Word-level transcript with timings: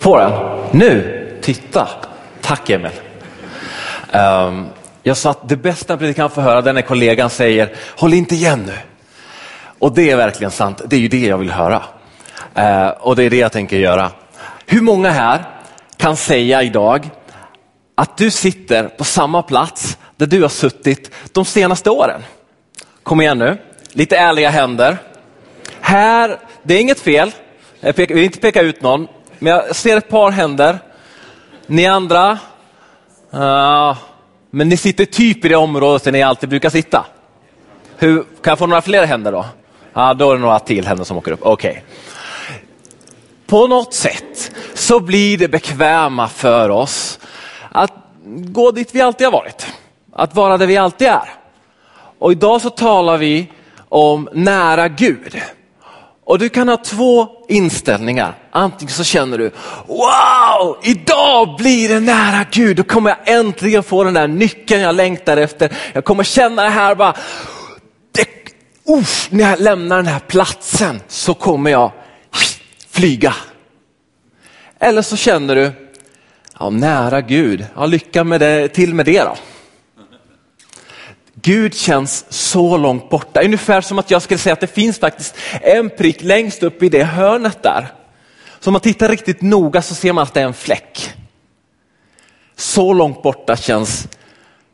Får 0.00 0.18
den? 0.18 0.32
Nu? 0.70 1.38
Titta. 1.42 1.88
Tack 2.40 2.70
Emil. 2.70 2.90
Um, 4.12 4.66
jag 5.02 5.16
sa 5.16 5.30
att 5.30 5.48
det 5.48 5.56
bästa 5.56 5.94
en 5.94 6.14
kan 6.14 6.30
få 6.30 6.40
höra 6.40 6.70
är 6.70 6.72
när 6.72 6.82
kollegan 6.82 7.30
säger, 7.30 7.74
håll 7.96 8.14
inte 8.14 8.34
igen 8.34 8.62
nu. 8.66 8.72
Och 9.78 9.94
det 9.94 10.10
är 10.10 10.16
verkligen 10.16 10.50
sant, 10.50 10.82
det 10.86 10.96
är 10.96 11.00
ju 11.00 11.08
det 11.08 11.26
jag 11.26 11.38
vill 11.38 11.50
höra. 11.50 11.82
Uh, 12.58 12.88
och 12.88 13.16
det 13.16 13.24
är 13.24 13.30
det 13.30 13.36
jag 13.36 13.52
tänker 13.52 13.76
göra. 13.76 14.10
Hur 14.66 14.80
många 14.80 15.10
här 15.10 15.44
kan 15.96 16.16
säga 16.16 16.62
idag 16.62 17.10
att 17.94 18.16
du 18.16 18.30
sitter 18.30 18.88
på 18.88 19.04
samma 19.04 19.42
plats 19.42 19.98
där 20.16 20.26
du 20.26 20.42
har 20.42 20.48
suttit 20.48 21.10
de 21.32 21.44
senaste 21.44 21.90
åren? 21.90 22.22
Kom 23.02 23.20
igen 23.20 23.38
nu, 23.38 23.58
lite 23.92 24.16
ärliga 24.16 24.50
händer. 24.50 24.96
Här, 25.80 26.38
det 26.62 26.74
är 26.74 26.80
inget 26.80 27.00
fel, 27.00 27.32
jag 27.80 27.96
vill 27.96 28.18
inte 28.18 28.38
peka 28.38 28.60
ut 28.60 28.82
någon, 28.82 29.08
men 29.42 29.52
jag 29.52 29.76
ser 29.76 29.96
ett 29.96 30.08
par 30.08 30.30
händer. 30.30 30.78
Ni 31.66 31.86
andra, 31.86 32.38
uh, 33.34 33.96
men 34.50 34.68
ni 34.68 34.76
sitter 34.76 35.04
typ 35.04 35.44
i 35.44 35.48
det 35.48 35.56
området 35.56 36.04
där 36.04 36.12
ni 36.12 36.22
alltid 36.22 36.48
brukar 36.48 36.70
sitta. 36.70 37.06
Hur, 37.96 38.22
kan 38.22 38.50
jag 38.50 38.58
få 38.58 38.66
några 38.66 38.82
fler 38.82 39.06
händer 39.06 39.32
då? 39.32 39.46
Ja, 39.92 40.14
då 40.14 40.30
är 40.30 40.34
det 40.34 40.40
några 40.40 40.58
till 40.58 40.86
händer 40.86 41.04
som 41.04 41.16
åker 41.16 41.32
upp. 41.32 41.40
Okej. 41.42 41.70
Okay. 41.70 41.82
På 43.46 43.66
något 43.66 43.94
sätt 43.94 44.52
så 44.74 45.00
blir 45.00 45.38
det 45.38 45.48
bekväma 45.48 46.28
för 46.28 46.68
oss 46.68 47.18
att 47.70 47.92
gå 48.24 48.70
dit 48.70 48.94
vi 48.94 49.00
alltid 49.00 49.26
har 49.26 49.32
varit. 49.32 49.66
Att 50.12 50.34
vara 50.34 50.58
där 50.58 50.66
vi 50.66 50.76
alltid 50.76 51.08
är. 51.08 51.34
Och 52.18 52.32
idag 52.32 52.60
så 52.60 52.70
talar 52.70 53.18
vi 53.18 53.50
om 53.88 54.28
nära 54.32 54.88
Gud. 54.88 55.42
Och 56.24 56.38
du 56.38 56.48
kan 56.48 56.68
ha 56.68 56.76
två 56.76 57.28
inställningar. 57.48 58.34
Antingen 58.50 58.94
så 58.94 59.04
känner 59.04 59.38
du, 59.38 59.50
wow, 59.86 60.78
idag 60.82 61.56
blir 61.58 61.88
det 61.88 62.00
nära 62.00 62.44
Gud. 62.50 62.76
Då 62.76 62.82
kommer 62.82 63.10
jag 63.10 63.36
äntligen 63.38 63.82
få 63.82 64.04
den 64.04 64.14
där 64.14 64.28
nyckeln 64.28 64.80
jag 64.80 64.94
längtar 64.94 65.36
efter. 65.36 65.72
Jag 65.92 66.04
kommer 66.04 66.24
känna 66.24 66.62
det 66.62 66.70
här 66.70 66.94
bara, 66.94 67.16
det, 68.12 68.28
uff, 68.92 69.28
när 69.30 69.50
jag 69.50 69.60
lämnar 69.60 69.96
den 69.96 70.06
här 70.06 70.20
platsen 70.20 71.00
så 71.08 71.34
kommer 71.34 71.70
jag 71.70 71.92
flyga. 72.90 73.34
Eller 74.80 75.02
så 75.02 75.16
känner 75.16 75.54
du, 75.54 75.72
ja, 76.58 76.70
nära 76.70 77.20
Gud, 77.20 77.66
ja, 77.74 77.86
lycka 77.86 78.24
med 78.24 78.40
det, 78.40 78.68
till 78.68 78.94
med 78.94 79.06
det 79.06 79.22
då. 79.22 79.36
Gud 81.42 81.74
känns 81.74 82.24
så 82.28 82.76
långt 82.76 83.10
borta, 83.10 83.42
ungefär 83.42 83.80
som 83.80 83.98
att 83.98 84.10
jag 84.10 84.22
skulle 84.22 84.38
säga 84.38 84.52
att 84.52 84.60
det 84.60 84.74
finns 84.74 84.98
faktiskt 84.98 85.36
en 85.62 85.90
prick 85.90 86.22
längst 86.22 86.62
upp 86.62 86.82
i 86.82 86.88
det 86.88 87.04
hörnet 87.04 87.62
där. 87.62 87.99
Så 88.60 88.70
om 88.70 88.72
man 88.72 88.80
tittar 88.80 89.08
riktigt 89.08 89.42
noga 89.42 89.82
så 89.82 89.94
ser 89.94 90.12
man 90.12 90.22
att 90.22 90.34
det 90.34 90.40
är 90.40 90.44
en 90.44 90.54
fläck. 90.54 91.14
Så 92.56 92.92
långt 92.92 93.22
borta 93.22 93.56
känns 93.56 94.08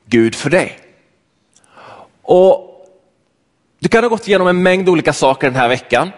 Gud 0.06 0.34
för 0.34 0.50
dig. 0.50 0.78
Och 2.22 2.62
Du 3.78 3.88
kan 3.88 4.04
ha 4.04 4.08
gått 4.08 4.28
igenom 4.28 4.48
en 4.48 4.62
mängd 4.62 4.88
olika 4.88 5.12
saker 5.12 5.46
den 5.46 5.56
här 5.56 5.68
veckan. 5.68 6.10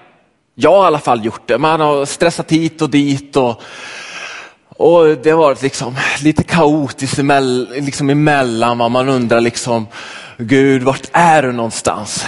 Jag 0.55 0.70
har 0.70 0.84
i 0.84 0.86
alla 0.86 0.98
fall 0.98 1.24
gjort 1.24 1.48
det. 1.48 1.58
Man 1.58 1.80
har 1.80 2.05
stressat 2.05 2.52
hit 2.52 2.83
och 2.83 2.91
dit 2.91 3.36
och, 3.36 3.62
och 4.69 5.06
det 5.06 5.30
har 5.30 5.39
varit 5.39 5.62
liksom 5.62 5.96
lite 6.22 6.42
kaotiskt 6.42 7.19
emell, 7.19 7.69
liksom 7.72 8.11
emellan. 8.11 8.77
Man 8.92 9.08
undrar 9.08 9.41
liksom, 9.41 9.86
Gud, 10.39 10.83
vart 10.83 11.08
är 11.12 11.42
du 11.42 11.52
någonstans? 11.52 12.27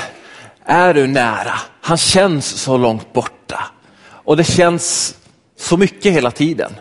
Är 0.65 0.95
du 0.95 1.07
nära? 1.07 1.55
Han 1.81 1.97
känns 1.97 2.47
så 2.47 2.77
långt 2.77 3.13
borta 3.13 3.65
och 4.11 4.37
det 4.37 4.45
känns 4.45 5.15
så 5.61 5.77
mycket 5.77 6.13
hela 6.13 6.31
tiden. 6.31 6.73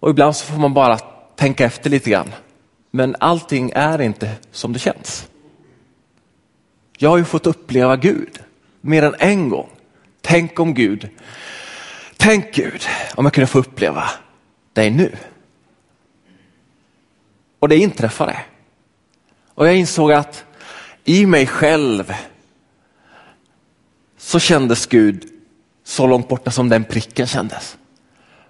Och 0.00 0.10
ibland 0.10 0.36
så 0.36 0.46
får 0.46 0.58
man 0.58 0.74
bara 0.74 0.98
tänka 1.36 1.64
efter 1.64 1.90
lite 1.90 2.10
grann. 2.10 2.32
Men 2.90 3.16
allting 3.20 3.72
är 3.74 4.00
inte 4.00 4.30
som 4.50 4.72
det 4.72 4.78
känns. 4.78 5.28
Jag 6.98 7.10
har 7.10 7.16
ju 7.16 7.24
fått 7.24 7.46
uppleva 7.46 7.96
Gud 7.96 8.38
mer 8.80 9.02
än 9.02 9.14
en 9.18 9.48
gång. 9.48 9.68
Tänk 10.20 10.60
om 10.60 10.74
Gud, 10.74 11.08
tänk 12.16 12.54
Gud 12.54 12.82
om 13.14 13.24
jag 13.24 13.32
kunde 13.32 13.46
få 13.46 13.58
uppleva 13.58 14.10
dig 14.72 14.90
nu. 14.90 15.16
Och 17.58 17.68
det 17.68 17.76
inträffade. 17.76 18.40
Och 19.54 19.66
jag 19.66 19.76
insåg 19.76 20.12
att 20.12 20.44
i 21.04 21.26
mig 21.26 21.46
själv 21.46 22.14
så 24.18 24.38
kändes 24.40 24.86
Gud 24.86 25.33
så 25.84 26.06
långt 26.06 26.28
borta 26.28 26.50
som 26.50 26.68
den 26.68 26.84
pricken 26.84 27.26
kändes. 27.26 27.76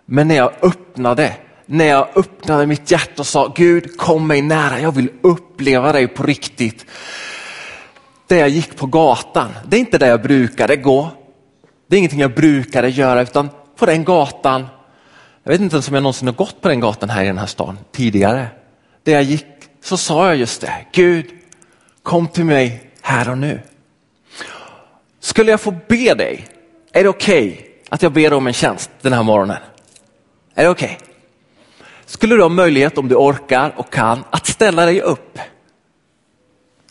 Men 0.06 0.28
när 0.28 0.34
jag 0.34 0.52
öppnade, 0.62 1.36
när 1.66 1.84
jag 1.84 2.08
öppnade 2.14 2.66
mitt 2.66 2.90
hjärta 2.90 3.22
och 3.22 3.26
sa 3.26 3.52
Gud 3.56 3.96
kom 3.96 4.26
mig 4.26 4.42
nära, 4.42 4.80
jag 4.80 4.92
vill 4.92 5.10
uppleva 5.22 5.92
dig 5.92 6.08
på 6.08 6.22
riktigt. 6.22 6.86
Där 8.26 8.36
jag 8.36 8.48
gick 8.48 8.76
på 8.76 8.86
gatan, 8.86 9.50
det 9.68 9.76
är 9.76 9.80
inte 9.80 9.98
där 9.98 10.08
jag 10.08 10.22
brukade 10.22 10.76
gå. 10.76 11.10
Det 11.86 11.96
är 11.96 11.98
ingenting 11.98 12.20
jag 12.20 12.34
brukade 12.34 12.88
göra 12.88 13.22
utan 13.22 13.50
på 13.76 13.86
den 13.86 14.04
gatan, 14.04 14.66
jag 15.42 15.52
vet 15.52 15.60
inte 15.60 15.76
ens 15.76 15.88
om 15.88 15.94
jag 15.94 16.02
någonsin 16.02 16.28
har 16.28 16.34
gått 16.34 16.60
på 16.60 16.68
den 16.68 16.80
gatan 16.80 17.10
här 17.10 17.24
i 17.24 17.26
den 17.26 17.38
här 17.38 17.46
stan 17.46 17.78
tidigare. 17.92 18.46
Där 19.02 19.12
jag 19.12 19.22
gick 19.22 19.46
så 19.82 19.96
sa 19.96 20.26
jag 20.26 20.36
just 20.36 20.60
det, 20.60 20.72
Gud 20.92 21.26
kom 22.02 22.28
till 22.28 22.44
mig 22.44 22.90
här 23.02 23.30
och 23.30 23.38
nu. 23.38 23.60
Skulle 25.20 25.50
jag 25.50 25.60
få 25.60 25.70
be 25.88 26.14
dig, 26.14 26.46
är 26.94 27.02
det 27.02 27.08
okej 27.08 27.52
okay 27.52 27.66
att 27.88 28.02
jag 28.02 28.12
ber 28.12 28.32
om 28.32 28.46
en 28.46 28.52
tjänst 28.52 28.90
den 29.00 29.12
här 29.12 29.22
morgonen? 29.22 29.56
Är 30.54 30.64
det 30.64 30.70
okej? 30.70 30.98
Okay? 31.00 31.08
Skulle 32.06 32.34
du 32.34 32.42
ha 32.42 32.48
möjlighet 32.48 32.98
om 32.98 33.08
du 33.08 33.14
orkar 33.14 33.74
och 33.76 33.92
kan 33.92 34.24
att 34.30 34.46
ställa 34.46 34.86
dig 34.86 35.00
upp? 35.00 35.38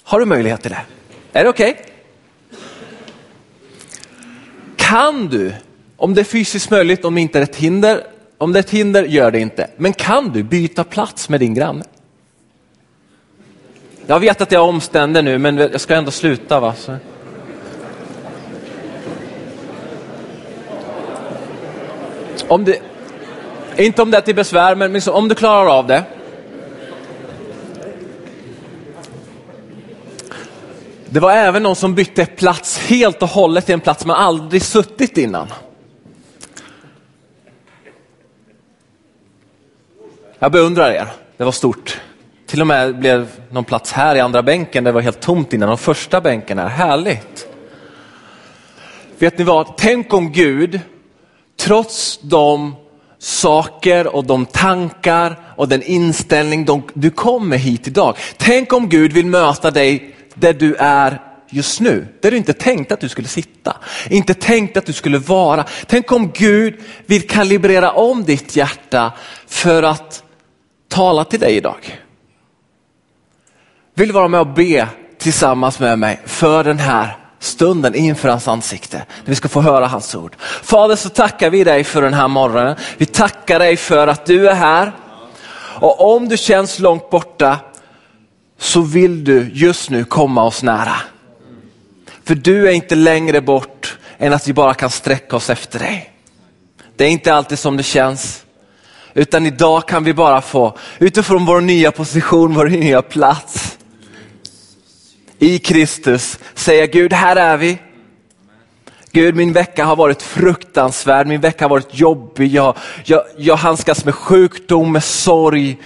Har 0.03 0.19
du 0.19 0.25
möjlighet 0.25 0.61
till 0.61 0.71
det? 0.71 0.81
Är 1.39 1.43
det 1.43 1.49
okej? 1.49 1.71
Okay? 1.71 1.85
Kan 4.75 5.27
du, 5.27 5.53
om 5.97 6.13
det 6.13 6.21
är 6.21 6.25
fysiskt 6.25 6.71
möjligt, 6.71 7.05
om 7.05 7.15
det 7.15 7.21
inte 7.21 7.39
är 7.39 7.43
ett 7.43 7.55
hinder, 7.55 8.03
om 8.37 8.53
det 8.53 8.59
är 8.59 8.63
ett 8.63 8.69
hinder, 8.69 9.03
gör 9.03 9.31
det 9.31 9.39
inte. 9.39 9.67
Men 9.77 9.93
kan 9.93 10.29
du 10.29 10.43
byta 10.43 10.83
plats 10.83 11.29
med 11.29 11.39
din 11.39 11.53
granne? 11.53 11.83
Jag 14.05 14.19
vet 14.19 14.41
att 14.41 14.51
jag 14.51 14.75
är 14.93 15.21
nu, 15.21 15.37
men 15.37 15.57
jag 15.57 15.81
ska 15.81 15.95
ändå 15.95 16.11
sluta. 16.11 16.59
Va? 16.59 16.73
Så. 16.77 16.97
Om 22.47 22.65
det, 22.65 22.81
inte 23.77 24.01
om 24.01 24.11
det 24.11 24.17
är 24.17 24.21
till 24.21 24.35
besvär, 24.35 24.75
men 24.75 24.93
liksom, 24.93 25.15
om 25.15 25.27
du 25.27 25.35
klarar 25.35 25.77
av 25.77 25.87
det. 25.87 26.03
Det 31.09 31.19
var 31.19 31.31
även 31.31 31.63
någon 31.63 31.75
som 31.75 31.95
bytte 31.95 32.25
plats 32.25 32.77
helt 32.77 33.21
och 33.21 33.29
hållet 33.29 33.65
till 33.65 33.73
en 33.73 33.79
plats 33.79 34.05
man 34.05 34.15
aldrig 34.15 34.61
suttit 34.61 35.17
innan. 35.17 35.47
Jag 40.39 40.51
beundrar 40.51 40.91
er, 40.91 41.07
det 41.37 41.43
var 41.43 41.51
stort. 41.51 42.01
Till 42.45 42.61
och 42.61 42.67
med 42.67 42.99
blev 42.99 43.27
någon 43.49 43.63
plats 43.63 43.91
här 43.91 44.15
i 44.15 44.19
andra 44.19 44.43
bänken, 44.43 44.83
det 44.83 44.91
var 44.91 45.01
helt 45.01 45.21
tomt 45.21 45.53
innan. 45.53 45.69
De 45.69 45.77
första 45.77 46.21
bänken 46.21 46.59
är 46.59 46.67
härligt. 46.67 47.47
Vet 49.19 49.37
ni 49.37 49.43
vad, 49.43 49.77
tänk 49.77 50.13
om 50.13 50.31
Gud, 50.31 50.79
trots 51.63 52.19
de 52.21 52.75
saker 53.19 54.15
och 54.15 54.25
de 54.25 54.45
tankar 54.45 55.39
och 55.57 55.67
den 55.67 55.81
inställning 55.83 56.65
de, 56.65 56.83
du 56.93 57.09
kommer 57.09 57.57
hit 57.57 57.87
idag. 57.87 58.17
Tänk 58.37 58.73
om 58.73 58.89
Gud 58.89 59.13
vill 59.13 59.25
möta 59.25 59.71
dig 59.71 60.15
där 60.33 60.53
du 60.53 60.75
är 60.75 61.21
just 61.49 61.79
nu, 61.79 62.07
där 62.21 62.31
du 62.31 62.37
inte 62.37 62.53
tänkte 62.53 62.93
att 62.93 62.99
du 62.99 63.09
skulle 63.09 63.27
sitta, 63.27 63.77
inte 64.09 64.33
tänkte 64.33 64.79
att 64.79 64.85
du 64.85 64.93
skulle 64.93 65.17
vara. 65.17 65.65
Tänk 65.87 66.11
om 66.11 66.31
Gud 66.31 66.79
vill 67.05 67.27
kalibrera 67.27 67.91
om 67.91 68.23
ditt 68.23 68.55
hjärta 68.55 69.11
för 69.47 69.83
att 69.83 70.23
tala 70.89 71.23
till 71.25 71.39
dig 71.39 71.55
idag. 71.55 71.99
Vill 73.95 74.07
du 74.07 74.13
vara 74.13 74.27
med 74.27 74.39
och 74.39 74.53
be 74.53 74.87
tillsammans 75.17 75.79
med 75.79 75.99
mig 75.99 76.19
för 76.25 76.63
den 76.63 76.79
här 76.79 77.22
stunden 77.43 77.95
inför 77.95 78.29
hans 78.29 78.47
ansikte, 78.47 78.97
där 78.97 79.05
vi 79.25 79.35
ska 79.35 79.47
få 79.47 79.61
höra 79.61 79.87
hans 79.87 80.15
ord. 80.15 80.35
Fader 80.63 80.95
så 80.95 81.09
tackar 81.09 81.49
vi 81.49 81.63
dig 81.63 81.83
för 81.83 82.01
den 82.01 82.13
här 82.13 82.27
morgonen. 82.27 82.75
Vi 82.97 83.05
tackar 83.05 83.59
dig 83.59 83.77
för 83.77 84.07
att 84.07 84.25
du 84.25 84.49
är 84.49 84.55
här. 84.55 84.91
Och 85.79 86.15
om 86.15 86.29
du 86.29 86.37
känns 86.37 86.79
långt 86.79 87.09
borta 87.09 87.59
så 88.59 88.81
vill 88.81 89.23
du 89.23 89.49
just 89.53 89.89
nu 89.89 90.03
komma 90.03 90.43
oss 90.43 90.63
nära. 90.63 90.95
För 92.23 92.35
du 92.35 92.67
är 92.67 92.71
inte 92.71 92.95
längre 92.95 93.41
bort 93.41 93.97
än 94.17 94.33
att 94.33 94.47
vi 94.47 94.53
bara 94.53 94.73
kan 94.73 94.89
sträcka 94.89 95.35
oss 95.35 95.49
efter 95.49 95.79
dig. 95.79 96.11
Det 96.95 97.03
är 97.03 97.09
inte 97.09 97.33
alltid 97.33 97.59
som 97.59 97.77
det 97.77 97.83
känns. 97.83 98.45
Utan 99.13 99.45
idag 99.45 99.87
kan 99.87 100.03
vi 100.03 100.13
bara 100.13 100.41
få, 100.41 100.77
utifrån 100.99 101.45
vår 101.45 101.61
nya 101.61 101.91
position, 101.91 102.53
vår 102.53 102.65
nya 102.65 103.01
plats, 103.01 103.72
i 105.39 105.59
Kristus 105.59 106.39
säga 106.53 106.85
Gud, 106.85 107.13
här 107.13 107.35
är 107.35 107.57
vi. 107.57 107.77
Gud, 109.11 109.35
min 109.35 109.53
vecka 109.53 109.85
har 109.85 109.95
varit 109.95 110.21
fruktansvärd, 110.21 111.27
min 111.27 111.41
vecka 111.41 111.65
har 111.65 111.69
varit 111.69 111.99
jobbig. 111.99 112.51
Jag, 112.53 112.77
jag, 113.05 113.23
jag 113.37 113.55
handskas 113.55 114.05
med 114.05 114.15
sjukdom, 114.15 114.91
med 114.91 115.03
sorg, 115.03 115.77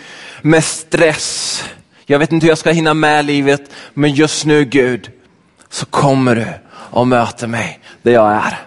med 0.42 0.64
stress. 0.64 1.64
Jag 2.06 2.20
vet 2.20 2.32
inte 2.32 2.46
hur 2.46 2.52
jag 2.52 2.58
ska 2.58 2.72
hinna 2.72 2.94
med 2.94 3.26
livet, 3.26 3.62
men 3.94 4.14
just 4.14 4.46
nu 4.46 4.66
Gud, 4.66 5.12
så 5.70 5.86
kommer 5.86 6.36
du 6.36 6.48
och 6.70 7.08
möter 7.08 7.48
mig 7.48 7.80
där 8.02 8.12
jag 8.12 8.32
är. 8.32 8.60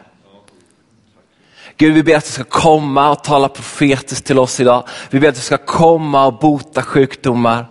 Gud, 1.76 1.94
vi 1.94 2.02
ber 2.02 2.16
att 2.16 2.24
du 2.24 2.30
ska 2.30 2.44
komma 2.44 3.10
och 3.10 3.24
tala 3.24 3.48
profetiskt 3.48 4.26
till 4.26 4.38
oss 4.38 4.60
idag. 4.60 4.88
Vi 5.10 5.20
ber 5.20 5.28
att 5.28 5.34
du 5.34 5.40
ska 5.40 5.58
komma 5.58 6.26
och 6.26 6.38
bota 6.38 6.82
sjukdomar. 6.82 7.66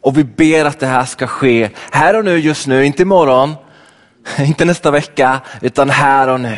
Och 0.00 0.18
vi 0.18 0.24
ber 0.24 0.64
att 0.64 0.80
det 0.80 0.86
här 0.86 1.04
ska 1.04 1.26
ske 1.26 1.70
här 1.90 2.16
och 2.16 2.24
nu, 2.24 2.38
just 2.38 2.66
nu, 2.66 2.84
inte 2.84 3.02
imorgon, 3.02 3.54
inte 4.38 4.64
nästa 4.64 4.90
vecka, 4.90 5.40
utan 5.60 5.90
här 5.90 6.28
och 6.28 6.40
nu. 6.40 6.56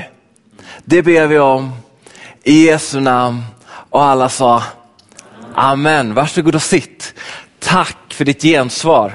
Det 0.85 1.03
ber 1.03 1.27
vi 1.27 1.39
om 1.39 1.73
i 2.43 2.67
Jesu 2.67 3.01
namn. 3.01 3.43
Och 3.91 4.05
alla 4.05 4.29
sa 4.29 4.63
Amen. 5.55 6.15
Varsågod 6.15 6.55
och 6.55 6.63
sitt. 6.63 7.15
Tack 7.59 7.97
för 8.09 8.25
ditt 8.25 8.43
gensvar. 8.43 9.13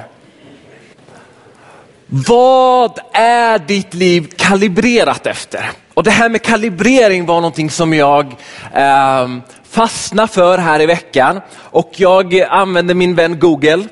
Vad 2.07 2.99
är 3.13 3.59
ditt 3.59 3.93
liv 3.93 4.33
kalibrerat 4.37 5.27
efter? 5.27 5.69
Och 5.93 6.03
Det 6.03 6.11
här 6.11 6.29
med 6.29 6.41
kalibrering 6.41 7.25
var 7.25 7.35
någonting 7.35 7.69
som 7.69 7.93
jag 7.93 8.35
eh, 8.73 9.27
fastnade 9.69 10.27
för 10.27 10.57
här 10.57 10.81
i 10.81 10.85
veckan 10.85 11.41
och 11.55 11.91
jag 11.95 12.41
använde 12.41 12.93
min 12.93 13.15
vän 13.15 13.39
Google 13.39 13.87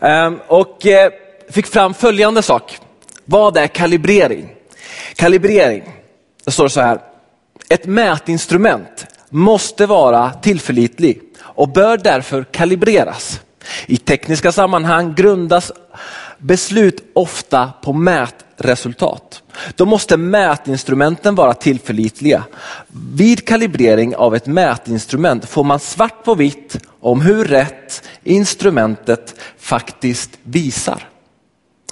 Ehm, 0.00 0.40
och 0.46 0.86
eh, 0.86 1.12
fick 1.50 1.66
fram 1.66 1.94
följande 1.94 2.42
sak. 2.42 2.78
Vad 3.24 3.56
är 3.56 3.66
kalibrering? 3.66 4.54
Kalibrering, 5.14 5.82
det 6.44 6.50
står 6.50 6.68
så 6.68 6.80
här. 6.80 7.00
Ett 7.68 7.86
mätinstrument 7.86 9.06
måste 9.28 9.86
vara 9.86 10.30
tillförlitlig 10.30 11.20
och 11.40 11.68
bör 11.68 11.96
därför 11.96 12.44
kalibreras. 12.44 13.40
I 13.86 13.96
tekniska 13.96 14.52
sammanhang 14.52 15.14
grundas 15.14 15.72
beslut 16.40 17.10
ofta 17.12 17.72
på 17.82 17.92
mätresultat. 17.92 19.42
Då 19.76 19.84
måste 19.84 20.16
mätinstrumenten 20.16 21.34
vara 21.34 21.54
tillförlitliga. 21.54 22.44
Vid 23.14 23.46
kalibrering 23.46 24.16
av 24.16 24.34
ett 24.34 24.46
mätinstrument 24.46 25.44
får 25.44 25.64
man 25.64 25.80
svart 25.80 26.24
på 26.24 26.34
vitt 26.34 26.76
om 27.00 27.20
hur 27.20 27.44
rätt 27.44 28.02
instrumentet 28.24 29.34
faktiskt 29.58 30.30
visar. 30.42 31.08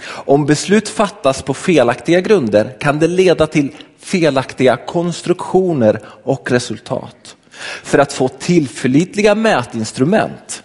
Om 0.06 0.46
beslut 0.46 0.88
fattas 0.88 1.42
på 1.42 1.54
felaktiga 1.54 2.20
grunder 2.20 2.76
kan 2.80 2.98
det 2.98 3.06
leda 3.08 3.46
till 3.46 3.74
felaktiga 3.98 4.76
konstruktioner 4.76 6.00
och 6.24 6.50
resultat. 6.50 7.36
För 7.82 7.98
att 7.98 8.12
få 8.12 8.28
tillförlitliga 8.28 9.34
mätinstrument 9.34 10.62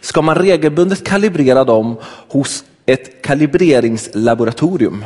ska 0.00 0.22
man 0.22 0.34
regelbundet 0.34 1.04
kalibrera 1.04 1.64
dem 1.64 1.96
hos 2.28 2.64
ett 2.86 3.22
kalibreringslaboratorium. 3.22 5.04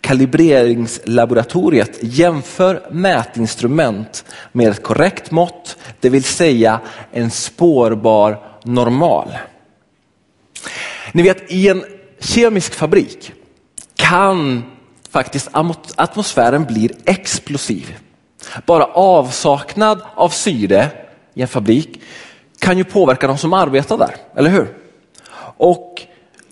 Kalibreringslaboratoriet 0.00 1.98
jämför 2.00 2.86
mätinstrument 2.90 4.24
med 4.52 4.68
ett 4.68 4.82
korrekt 4.82 5.30
mått, 5.30 5.76
det 6.00 6.08
vill 6.08 6.24
säga 6.24 6.80
en 7.12 7.30
spårbar 7.30 8.40
normal. 8.64 9.28
Ni 11.12 11.22
vet 11.22 11.52
i 11.52 11.68
en 11.68 11.84
kemisk 12.20 12.74
fabrik 12.74 13.32
kan 13.94 14.62
faktiskt 15.10 15.48
atmosfären 15.96 16.64
bli 16.64 16.90
explosiv. 17.04 17.96
Bara 18.66 18.84
avsaknad 18.84 20.02
av 20.14 20.28
syre 20.28 20.88
i 21.34 21.42
en 21.42 21.48
fabrik 21.48 22.00
kan 22.58 22.78
ju 22.78 22.84
påverka 22.84 23.26
de 23.26 23.38
som 23.38 23.52
arbetar 23.52 23.98
där, 23.98 24.16
eller 24.36 24.50
hur? 24.50 24.74
Och 25.56 26.02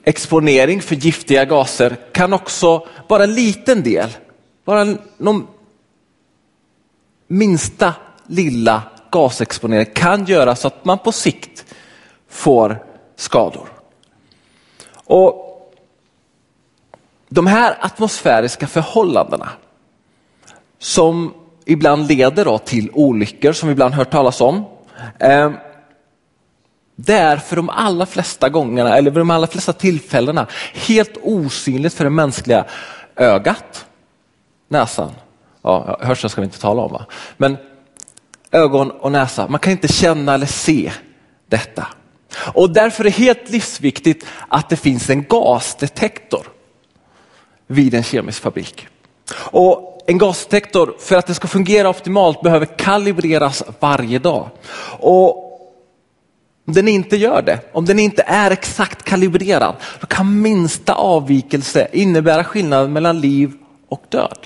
exponering 0.05 0.83
för 0.83 0.95
giftiga 0.95 1.45
gaser 1.45 1.97
kan 2.13 2.33
också, 2.33 2.87
vara 3.09 3.25
en 3.25 3.35
liten 3.35 3.83
del, 3.83 4.11
bara 4.65 4.97
någon 5.17 5.47
minsta 7.27 7.95
lilla 8.27 8.83
gasexponering 9.11 9.87
kan 9.95 10.25
göra 10.25 10.57
så 10.57 10.67
att 10.67 10.85
man 10.85 10.99
på 10.99 11.13
sikt 11.13 11.65
får 12.29 12.85
skador. 13.17 13.69
Och 14.95 15.49
De 17.29 17.47
här 17.47 17.77
atmosfäriska 17.81 18.67
förhållandena 18.67 19.49
som 20.79 21.35
ibland 21.65 22.09
leder 22.09 22.45
då 22.45 22.59
till 22.59 22.91
olyckor 22.93 23.53
som 23.53 23.69
vi 23.69 23.73
ibland 23.73 23.95
hört 23.95 24.11
talas 24.11 24.41
om. 24.41 24.65
Eh, 25.19 25.51
det 26.97 27.15
är 27.15 27.37
för 27.37 27.57
de 27.57 27.71
allra 27.71 28.07
flesta 28.07 28.49
gångerna, 28.49 28.97
eller 28.97 29.13
för 29.13 29.19
de 29.19 29.31
allra 29.31 29.47
flesta 29.47 29.73
tillfällena, 29.73 30.47
helt 30.75 31.17
osynligt 31.23 31.95
för 31.95 32.05
det 32.05 32.11
mänskliga 32.11 32.65
ögat. 33.17 33.87
Näsan, 34.69 35.11
ja, 35.63 35.99
hörseln 36.01 36.31
ska 36.31 36.41
vi 36.41 36.45
inte 36.45 36.61
tala 36.61 36.83
om 36.83 36.93
va? 36.93 37.07
Men 37.37 37.57
ögon 38.53 38.91
och 38.91 39.13
näsa, 39.13 39.49
man 39.49 39.61
kan 39.61 39.73
inte 39.73 39.89
känna 39.89 40.35
eller 40.35 40.47
se 40.47 40.93
detta. 41.49 41.87
Och 42.55 42.71
därför 42.71 43.05
är 43.05 43.05
det 43.05 43.17
helt 43.17 43.51
livsviktigt 43.51 44.27
att 44.49 44.69
det 44.69 44.77
finns 44.77 45.11
en 45.11 45.25
gasdetektor 45.25 46.47
vid 47.67 47.95
en 47.95 48.03
kemisk 48.03 48.43
fabrik. 48.43 48.89
Och 49.35 50.05
en 50.07 50.19
gasdetektor, 50.19 50.95
för 50.99 51.17
att 51.17 51.27
det 51.27 51.35
ska 51.35 51.49
fungera 51.49 51.89
optimalt, 51.89 52.43
behöver 52.43 52.67
kalibreras 52.67 53.63
varje 53.81 54.19
dag. 54.19 54.49
Och 54.99 55.42
om 56.67 56.73
den 56.73 56.89
inte 56.89 57.17
gör 57.17 57.43
det, 57.43 57.61
om 57.73 57.85
den 57.85 57.99
inte 57.99 58.23
är 58.27 58.51
exakt 58.51 59.03
kalibrerad, 59.03 59.75
då 60.01 60.07
kan 60.07 60.41
minsta 60.41 60.95
avvikelse 60.95 61.89
innebära 61.93 62.45
skillnad 62.45 62.91
mellan 62.91 63.21
liv 63.21 63.53
och 63.89 64.05
död. 64.09 64.39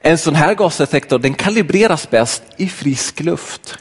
En 0.00 0.18
sån 0.18 0.34
här 0.34 0.54
gasdetektor 0.54 1.18
den 1.18 1.34
kalibreras 1.34 2.10
bäst 2.10 2.42
i 2.56 2.68
frisk 2.68 3.20
luft. 3.20 3.78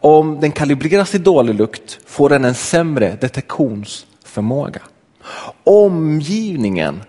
Om 0.00 0.40
den 0.40 0.52
kalibreras 0.52 1.14
i 1.14 1.18
dålig 1.18 1.54
lukt 1.54 1.98
får 2.06 2.28
den 2.28 2.44
en 2.44 2.54
sämre 2.54 3.16
detektionsförmåga. 3.20 4.80
Omgivningen 5.64 7.02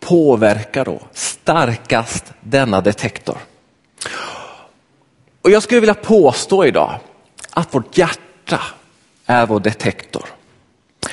påverkar 0.00 0.84
då 0.84 1.00
starkast 1.12 2.32
denna 2.40 2.80
detektor. 2.80 3.38
Och 5.44 5.50
Jag 5.50 5.62
skulle 5.62 5.80
vilja 5.80 5.94
påstå 5.94 6.64
idag 6.64 6.98
att 7.50 7.74
vårt 7.74 7.98
hjärta 7.98 8.60
är 9.26 9.46
vår 9.46 9.60
detektor. 9.60 10.24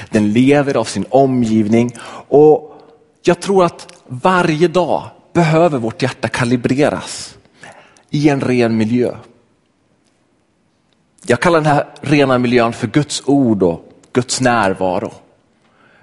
Den 0.09 0.33
lever 0.33 0.77
av 0.77 0.83
sin 0.83 1.05
omgivning 1.09 1.91
och 2.27 2.81
jag 3.23 3.39
tror 3.39 3.65
att 3.65 3.88
varje 4.07 4.67
dag 4.67 5.09
behöver 5.33 5.77
vårt 5.77 6.01
hjärta 6.01 6.27
kalibreras 6.27 7.38
i 8.09 8.29
en 8.29 8.41
ren 8.41 8.77
miljö. 8.77 9.15
Jag 11.25 11.39
kallar 11.39 11.61
den 11.61 11.73
här 11.73 11.88
rena 12.01 12.38
miljön 12.38 12.73
för 12.73 12.88
Guds 12.88 13.23
ord 13.25 13.63
och 13.63 13.89
Guds 14.13 14.41
närvaro. 14.41 15.13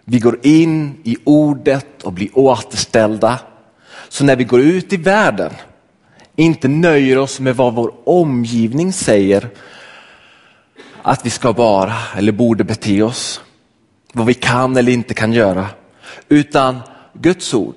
Vi 0.05 0.19
går 0.19 0.39
in 0.43 1.01
i 1.05 1.17
ordet 1.25 2.03
och 2.03 2.13
blir 2.13 2.39
återställda. 2.39 3.39
Så 4.09 4.25
när 4.25 4.37
vi 4.37 4.45
går 4.45 4.61
ut 4.61 4.93
i 4.93 4.97
världen 4.97 5.53
inte 6.39 6.69
nöjer 6.69 7.19
oss 7.19 7.41
med 7.41 7.57
vad 7.57 7.75
vår 7.75 7.93
omgivning 8.05 8.93
säger 8.93 9.49
att 11.03 11.27
vi 11.27 11.31
ska 11.31 11.53
vara 11.53 11.95
eller 12.17 12.33
borde 12.33 12.65
bete 12.65 13.03
oss, 13.03 13.41
vad 14.13 14.27
vi 14.27 14.35
kan 14.35 14.77
eller 14.77 14.93
inte 14.93 15.15
kan 15.15 15.33
göra, 15.33 15.67
utan 16.29 16.79
Guds 17.13 17.55
ord 17.55 17.75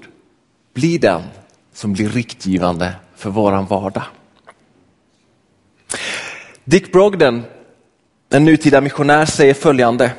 blir 0.73 0.99
den 0.99 1.21
som 1.73 1.93
blir 1.93 2.09
riktgivande 2.09 2.93
för 3.15 3.29
våran 3.29 3.65
vardag. 3.65 4.03
Dick 6.63 6.91
Brogden, 6.91 7.43
en 8.29 8.45
nutida 8.45 8.81
missionär, 8.81 9.25
säger 9.25 9.53
följande. 9.53 10.11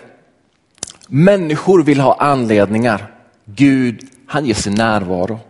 Människor 1.06 1.82
vill 1.82 2.00
ha 2.00 2.14
anledningar. 2.14 3.14
Gud, 3.44 4.08
han 4.26 4.46
ger 4.46 4.54
sin 4.54 4.74
närvaro. 4.74 5.40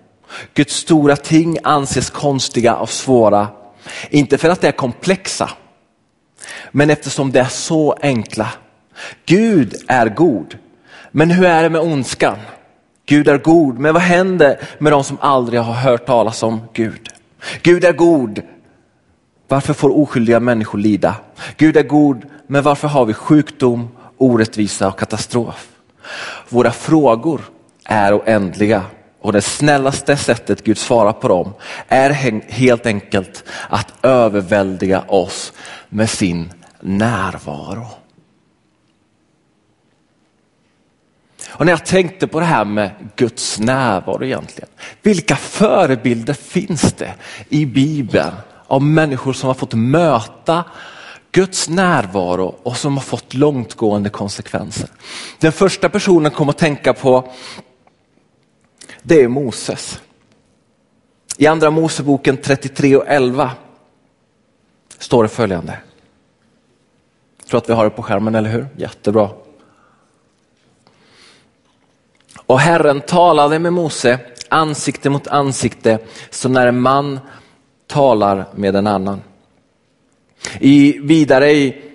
Guds 0.54 0.74
stora 0.74 1.16
ting 1.16 1.58
anses 1.62 2.10
konstiga 2.10 2.76
och 2.76 2.90
svåra. 2.90 3.48
Inte 4.10 4.38
för 4.38 4.48
att 4.48 4.60
de 4.60 4.68
är 4.68 4.72
komplexa, 4.72 5.50
men 6.70 6.90
eftersom 6.90 7.32
de 7.32 7.38
är 7.38 7.44
så 7.44 7.92
enkla. 8.02 8.48
Gud 9.26 9.74
är 9.88 10.08
god, 10.08 10.58
men 11.10 11.30
hur 11.30 11.46
är 11.46 11.62
det 11.62 11.70
med 11.70 11.80
ondskan? 11.80 12.38
Gud 13.06 13.28
är 13.28 13.38
god, 13.38 13.78
men 13.78 13.94
vad 13.94 14.02
händer 14.02 14.60
med 14.78 14.92
de 14.92 15.04
som 15.04 15.18
aldrig 15.20 15.60
har 15.60 15.74
hört 15.74 16.06
talas 16.06 16.42
om 16.42 16.60
Gud? 16.72 17.08
Gud 17.62 17.84
är 17.84 17.92
god, 17.92 18.42
varför 19.48 19.74
får 19.74 19.98
oskyldiga 19.98 20.40
människor 20.40 20.78
lida? 20.78 21.14
Gud 21.56 21.76
är 21.76 21.82
god, 21.82 22.22
men 22.46 22.62
varför 22.62 22.88
har 22.88 23.04
vi 23.04 23.14
sjukdom, 23.14 23.88
orättvisa 24.18 24.88
och 24.88 24.98
katastrof? 24.98 25.68
Våra 26.48 26.70
frågor 26.70 27.40
är 27.84 28.18
oändliga 28.18 28.82
och 29.22 29.32
det 29.32 29.42
snällaste 29.42 30.16
sättet 30.16 30.64
Gud 30.64 30.78
svarar 30.78 31.12
på 31.12 31.28
dem 31.28 31.52
är 31.88 32.10
helt 32.50 32.86
enkelt 32.86 33.44
att 33.68 33.92
överväldiga 34.02 35.02
oss 35.08 35.52
med 35.88 36.10
sin 36.10 36.52
närvaro. 36.80 37.86
Och 41.48 41.66
när 41.66 41.72
jag 41.72 41.86
tänkte 41.86 42.26
på 42.26 42.40
det 42.40 42.46
här 42.46 42.64
med 42.64 42.90
Guds 43.16 43.58
närvaro 43.58 44.24
egentligen, 44.24 44.68
vilka 45.02 45.36
förebilder 45.36 46.34
finns 46.34 46.92
det 46.92 47.14
i 47.48 47.66
Bibeln 47.66 48.34
av 48.66 48.82
människor 48.82 49.32
som 49.32 49.46
har 49.46 49.54
fått 49.54 49.74
möta 49.74 50.64
Guds 51.32 51.68
närvaro 51.68 52.54
och 52.62 52.76
som 52.76 52.96
har 52.96 53.04
fått 53.04 53.34
långtgående 53.34 54.10
konsekvenser. 54.10 54.88
Den 55.38 55.52
första 55.52 55.88
personen 55.88 56.30
kom 56.30 56.48
att 56.48 56.58
tänka 56.58 56.92
på 56.92 57.32
det 59.02 59.22
är 59.22 59.28
Moses. 59.28 60.00
I 61.36 61.46
andra 61.46 61.70
Moseboken 61.70 62.36
33 62.36 62.96
och 62.96 63.04
11 63.06 63.50
står 64.98 65.22
det 65.22 65.28
följande. 65.28 65.78
Jag 67.38 67.46
tror 67.46 67.58
att 67.58 67.68
vi 67.68 67.72
har 67.72 67.84
det 67.84 67.90
på 67.90 68.02
skärmen, 68.02 68.34
eller 68.34 68.50
hur? 68.50 68.68
Jättebra. 68.76 69.30
Och 72.46 72.60
Herren 72.60 73.00
talade 73.00 73.58
med 73.58 73.72
Mose 73.72 74.18
ansikte 74.48 75.10
mot 75.10 75.26
ansikte, 75.26 75.98
så 76.30 76.48
när 76.48 76.66
en 76.66 76.80
man 76.80 77.20
talar 77.86 78.46
med 78.54 78.76
en 78.76 78.86
annan. 78.86 79.22
I, 80.60 80.98
vidare 80.98 81.52
i, 81.52 81.91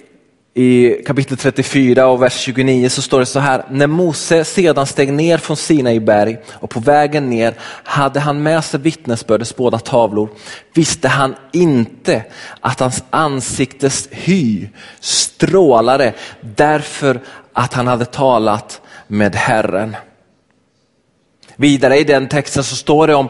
i 0.60 1.02
kapitel 1.06 1.38
34 1.38 2.08
och 2.08 2.22
vers 2.22 2.34
29 2.40 2.90
så 2.90 3.02
står 3.02 3.20
det 3.20 3.26
så 3.26 3.40
här, 3.40 3.66
när 3.70 3.88
Mose 3.88 4.46
sedan 4.46 4.86
steg 4.86 5.14
ner 5.14 5.38
från 5.38 5.58
Sinai 5.58 6.00
berg 6.00 6.38
och 6.54 6.70
på 6.70 6.80
vägen 6.80 7.30
ner 7.30 7.54
hade 7.84 8.20
han 8.20 8.44
med 8.44 8.64
sig 8.64 8.80
vittnesbördets 8.80 9.56
båda 9.56 9.80
tavlor, 9.80 10.30
visste 10.74 11.08
han 11.08 11.36
inte 11.54 12.24
att 12.62 12.80
hans 12.80 13.04
ansiktes 13.10 14.08
hy 14.12 14.68
strålade 15.00 16.14
därför 16.42 17.22
att 17.54 17.74
han 17.74 17.88
hade 17.88 18.06
talat 18.06 18.82
med 19.08 19.36
Herren. 19.36 19.96
Vidare 21.56 21.98
i 21.98 22.04
den 22.04 22.28
texten 22.28 22.64
så 22.64 22.76
står 22.76 23.08
det 23.08 23.16
om, 23.16 23.30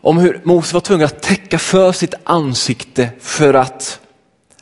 om 0.00 0.18
hur 0.18 0.40
Mose 0.44 0.74
var 0.74 0.80
tvungen 0.80 1.04
att 1.04 1.22
täcka 1.22 1.58
för 1.58 1.92
sitt 1.92 2.14
ansikte 2.24 3.08
för 3.20 3.54
att 3.54 4.00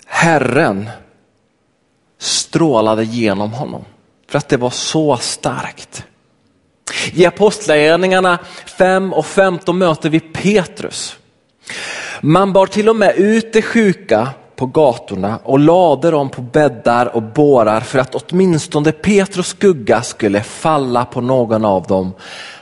Herren 0.07 0.91
strålade 2.19 3.05
genom 3.05 3.53
honom. 3.53 3.85
För 4.29 4.39
att 4.39 4.49
det 4.49 4.57
var 4.57 4.71
så 4.71 5.17
starkt. 5.17 6.05
I 7.13 7.27
Apostlagärningarna 7.27 8.39
5 8.79 9.13
och 9.13 9.27
15 9.27 9.79
möter 9.79 10.11
vi 10.11 10.21
Petrus. 10.21 11.17
Man 12.21 12.53
bar 12.53 12.67
till 12.67 12.89
och 12.89 12.97
med 12.97 13.17
ut 13.17 13.53
de 13.53 13.63
sjuka 13.63 14.29
på 14.57 14.67
gatorna 14.67 15.39
och 15.45 15.59
lade 15.59 16.11
dem 16.11 16.29
på 16.29 16.43
bäddar 16.43 17.17
och 17.17 17.23
bårar 17.23 17.81
för 17.81 17.99
att 17.99 18.15
åtminstone 18.15 18.93
Petrus 18.93 19.47
skugga 19.47 20.03
skulle 20.03 20.43
falla 20.43 21.05
på 21.05 21.21
någon 21.21 21.65
av 21.65 21.87
dem 21.87 22.13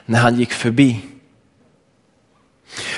när 0.07 0.19
han 0.19 0.39
gick 0.39 0.53
förbi. 0.53 1.01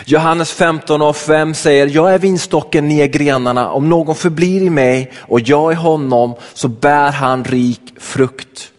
Johannes 0.05 0.53
15 0.53 1.03
och 1.03 1.17
5 1.17 1.55
säger, 1.55 1.87
jag 1.87 2.15
är 2.15 2.19
vinstocken, 2.19 2.89
ni 2.89 3.01
är 3.01 3.07
grenarna. 3.07 3.71
Om 3.71 3.89
någon 3.89 4.15
förblir 4.15 4.63
i 4.63 4.71
mig 4.71 5.13
och 5.21 5.41
jag 5.41 5.73
i 5.73 5.75
honom 5.75 6.35
så 6.55 6.69
bär 6.69 7.11
han 7.11 7.45
rik 7.45 7.95
frukt. 8.01 8.71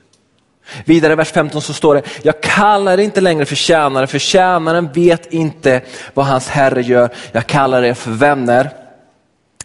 Vidare 0.85 1.13
i 1.13 1.15
vers 1.15 1.31
15 1.31 1.61
så 1.61 1.73
står 1.73 1.95
det, 1.95 2.01
jag 2.21 2.41
kallar 2.41 2.93
er 2.93 2.97
inte 2.97 3.21
längre 3.21 3.45
för 3.45 3.55
tjänare, 3.55 4.07
för 4.07 4.19
tjänaren 4.19 4.89
vet 4.93 5.33
inte 5.33 5.81
vad 6.13 6.25
hans 6.25 6.49
herre 6.49 6.81
gör. 6.81 7.09
Jag 7.31 7.47
kallar 7.47 7.83
er 7.83 7.93
för 7.93 8.11
vänner, 8.11 8.69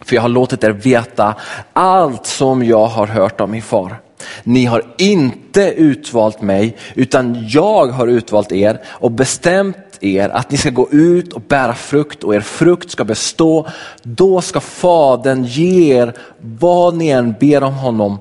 för 0.05 0.15
jag 0.15 0.21
har 0.21 0.29
låtit 0.29 0.63
er 0.63 0.71
veta 0.71 1.35
allt 1.73 2.25
som 2.25 2.65
jag 2.65 2.85
har 2.85 3.07
hört 3.07 3.41
om 3.41 3.51
min 3.51 3.61
far. 3.61 3.95
Ni 4.43 4.65
har 4.65 4.83
inte 4.97 5.61
utvalt 5.61 6.41
mig, 6.41 6.77
utan 6.95 7.45
jag 7.49 7.87
har 7.87 8.07
utvalt 8.07 8.51
er 8.51 8.81
och 8.87 9.11
bestämt 9.11 9.77
er 10.03 10.29
att 10.29 10.51
ni 10.51 10.57
ska 10.57 10.69
gå 10.69 10.89
ut 10.91 11.33
och 11.33 11.41
bära 11.41 11.75
frukt 11.75 12.23
och 12.23 12.35
er 12.35 12.41
frukt 12.41 12.91
ska 12.91 13.03
bestå. 13.03 13.67
Då 14.03 14.41
ska 14.41 14.59
Fadern 14.59 15.43
ge 15.43 15.95
er 15.95 16.13
vad 16.39 16.95
ni 16.95 17.09
än 17.09 17.35
ber 17.39 17.63
om 17.63 17.73
honom 17.73 18.19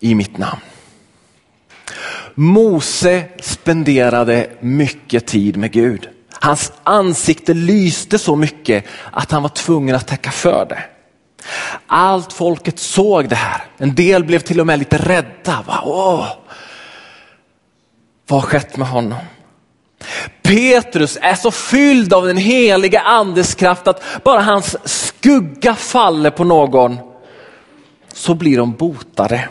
i 0.00 0.14
mitt 0.14 0.38
namn. 0.38 0.60
Mose 2.34 3.24
spenderade 3.40 4.50
mycket 4.60 5.26
tid 5.26 5.56
med 5.56 5.72
Gud. 5.72 6.08
Hans 6.40 6.72
ansikte 6.82 7.54
lyste 7.54 8.18
så 8.18 8.36
mycket 8.36 8.84
att 9.10 9.30
han 9.30 9.42
var 9.42 9.48
tvungen 9.48 9.94
att 9.94 10.06
täcka 10.06 10.30
för 10.30 10.66
det. 10.68 10.84
Allt 11.86 12.32
folket 12.32 12.78
såg 12.78 13.28
det 13.28 13.36
här. 13.36 13.64
En 13.78 13.94
del 13.94 14.24
blev 14.24 14.38
till 14.38 14.60
och 14.60 14.66
med 14.66 14.78
lite 14.78 14.96
rädda. 14.96 15.64
Va? 15.66 15.82
Åh, 15.84 16.28
vad 18.26 18.40
har 18.40 18.48
skett 18.48 18.76
med 18.76 18.88
honom? 18.88 19.18
Petrus 20.42 21.18
är 21.20 21.34
så 21.34 21.50
fylld 21.50 22.12
av 22.12 22.26
den 22.26 22.36
heliga 22.36 23.00
andes 23.00 23.54
kraft 23.54 23.88
att 23.88 24.24
bara 24.24 24.40
hans 24.40 24.76
skugga 24.84 25.74
faller 25.74 26.30
på 26.30 26.44
någon 26.44 26.98
så 28.12 28.34
blir 28.34 28.56
de 28.56 28.72
botade. 28.72 29.48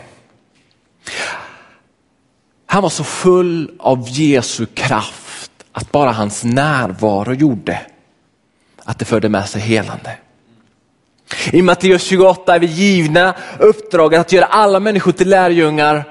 Han 2.66 2.82
var 2.82 2.90
så 2.90 3.04
full 3.04 3.70
av 3.78 4.08
Jesu 4.08 4.66
kraft 4.66 5.50
att 5.72 5.92
bara 5.92 6.12
hans 6.12 6.44
närvaro 6.44 7.34
gjorde 7.34 7.80
att 8.84 8.98
det 8.98 9.04
förde 9.04 9.28
med 9.28 9.48
sig 9.48 9.60
helande. 9.60 10.16
I 11.52 11.62
Matteus 11.62 12.02
28 12.02 12.54
är 12.54 12.58
vi 12.58 12.66
givna 12.66 13.34
uppdraget 13.58 14.20
att 14.20 14.32
göra 14.32 14.46
alla 14.46 14.80
människor 14.80 15.12
till 15.12 15.28
lärjungar. 15.28 16.04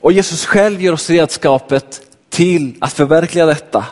Och 0.00 0.12
Jesus 0.12 0.46
själv 0.46 0.82
ger 0.82 0.92
oss 0.92 1.10
redskapet 1.10 2.00
till 2.32 2.74
att 2.80 2.92
förverkliga 2.92 3.46
detta. 3.46 3.84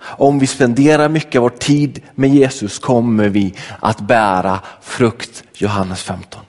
Om 0.00 0.38
vi 0.38 0.46
spenderar 0.46 1.08
mycket 1.08 1.38
av 1.38 1.42
vår 1.42 1.50
tid 1.50 2.02
med 2.14 2.30
Jesus 2.30 2.78
kommer 2.78 3.28
vi 3.28 3.54
att 3.80 4.00
bära 4.00 4.60
frukt, 4.82 5.44
Johannes 5.54 6.02
15. 6.02 6.40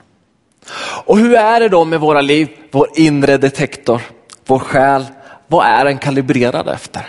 Och 1.04 1.18
hur 1.18 1.34
är 1.34 1.60
det 1.60 1.68
då 1.68 1.84
med 1.84 2.00
våra 2.00 2.20
liv, 2.20 2.48
vår 2.70 2.88
inre 2.94 3.36
detektor, 3.36 4.02
vår 4.46 4.58
själ, 4.58 5.04
vad 5.46 5.66
är 5.66 5.84
den 5.84 5.98
kalibrerad 5.98 6.68
efter? 6.68 7.06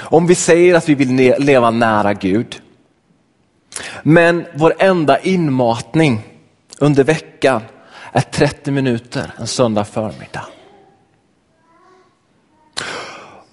Om 0.00 0.26
vi 0.26 0.34
säger 0.34 0.74
att 0.74 0.88
vi 0.88 0.94
vill 0.94 1.34
leva 1.38 1.70
nära 1.70 2.14
Gud, 2.14 2.60
men 4.02 4.46
vår 4.54 4.74
enda 4.78 5.18
inmatning 5.18 6.20
under 6.78 7.04
veckan 7.04 7.62
är 8.12 8.20
30 8.20 8.70
minuter 8.70 9.30
en 9.38 9.46
söndag 9.46 9.84
förmiddag. 9.84 10.44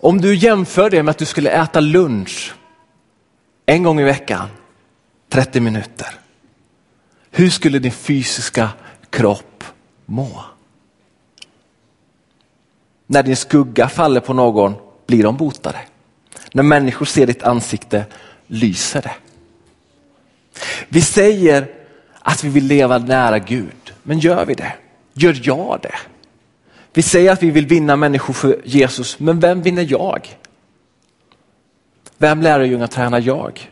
Om 0.05 0.21
du 0.21 0.35
jämför 0.35 0.89
det 0.89 1.03
med 1.03 1.11
att 1.11 1.17
du 1.17 1.25
skulle 1.25 1.49
äta 1.49 1.79
lunch 1.79 2.53
en 3.65 3.83
gång 3.83 3.99
i 3.99 4.03
veckan, 4.03 4.47
30 5.29 5.59
minuter. 5.59 6.07
Hur 7.31 7.49
skulle 7.49 7.79
din 7.79 7.91
fysiska 7.91 8.69
kropp 9.09 9.63
må? 10.05 10.43
När 13.07 13.23
din 13.23 13.35
skugga 13.35 13.89
faller 13.89 14.21
på 14.21 14.33
någon 14.33 14.73
blir 15.07 15.23
de 15.23 15.37
botade. 15.37 15.79
När 16.53 16.63
människor 16.63 17.05
ser 17.05 17.27
ditt 17.27 17.43
ansikte 17.43 18.05
lyser 18.47 19.01
det. 19.01 19.15
Vi 20.89 21.01
säger 21.01 21.67
att 22.19 22.43
vi 22.43 22.49
vill 22.49 22.65
leva 22.65 22.97
nära 22.97 23.39
Gud, 23.39 23.93
men 24.03 24.19
gör 24.19 24.45
vi 24.45 24.53
det? 24.53 24.73
Gör 25.13 25.39
jag 25.43 25.79
det? 25.81 25.95
Vi 26.95 27.01
säger 27.01 27.31
att 27.31 27.43
vi 27.43 27.51
vill 27.51 27.67
vinna 27.67 27.95
människor 27.95 28.33
för 28.33 28.61
Jesus, 28.63 29.19
men 29.19 29.39
vem 29.39 29.61
vinner 29.61 29.87
jag? 29.89 30.27
Vem 32.17 32.41
lärjungatränar 32.41 33.21
jag? 33.21 33.71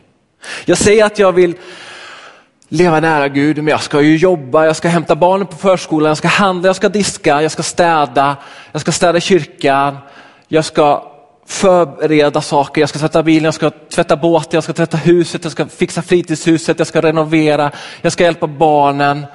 Jag 0.64 0.78
säger 0.78 1.04
att 1.04 1.18
jag 1.18 1.32
vill 1.32 1.54
leva 2.68 3.00
nära 3.00 3.28
Gud, 3.28 3.56
men 3.56 3.66
jag 3.66 3.82
ska 3.82 4.00
ju 4.00 4.16
jobba, 4.16 4.66
jag 4.66 4.76
ska 4.76 4.88
hämta 4.88 5.16
barnen 5.16 5.46
på 5.46 5.56
förskolan, 5.56 6.08
jag 6.08 6.16
ska 6.16 6.28
handla, 6.28 6.68
jag 6.68 6.76
ska 6.76 6.88
diska, 6.88 7.42
jag 7.42 7.50
ska 7.50 7.62
städa, 7.62 8.36
jag 8.72 8.80
ska 8.80 8.92
städa 8.92 9.20
kyrkan, 9.20 9.96
jag 10.48 10.64
ska 10.64 11.10
förbereda 11.46 12.40
saker, 12.40 12.82
jag 12.82 12.88
ska 12.88 12.98
tvätta 12.98 13.22
bilen, 13.22 13.44
jag 13.44 13.54
ska 13.54 13.70
tvätta 13.70 14.16
båten, 14.16 14.50
jag 14.52 14.64
ska 14.64 14.72
tvätta 14.72 14.96
huset, 14.96 15.44
jag 15.44 15.52
ska 15.52 15.66
fixa 15.66 16.02
fritidshuset, 16.02 16.78
jag 16.78 16.88
ska 16.88 17.02
renovera, 17.02 17.70
jag 18.02 18.12
ska 18.12 18.24
hjälpa 18.24 18.46
barnen. 18.46 19.26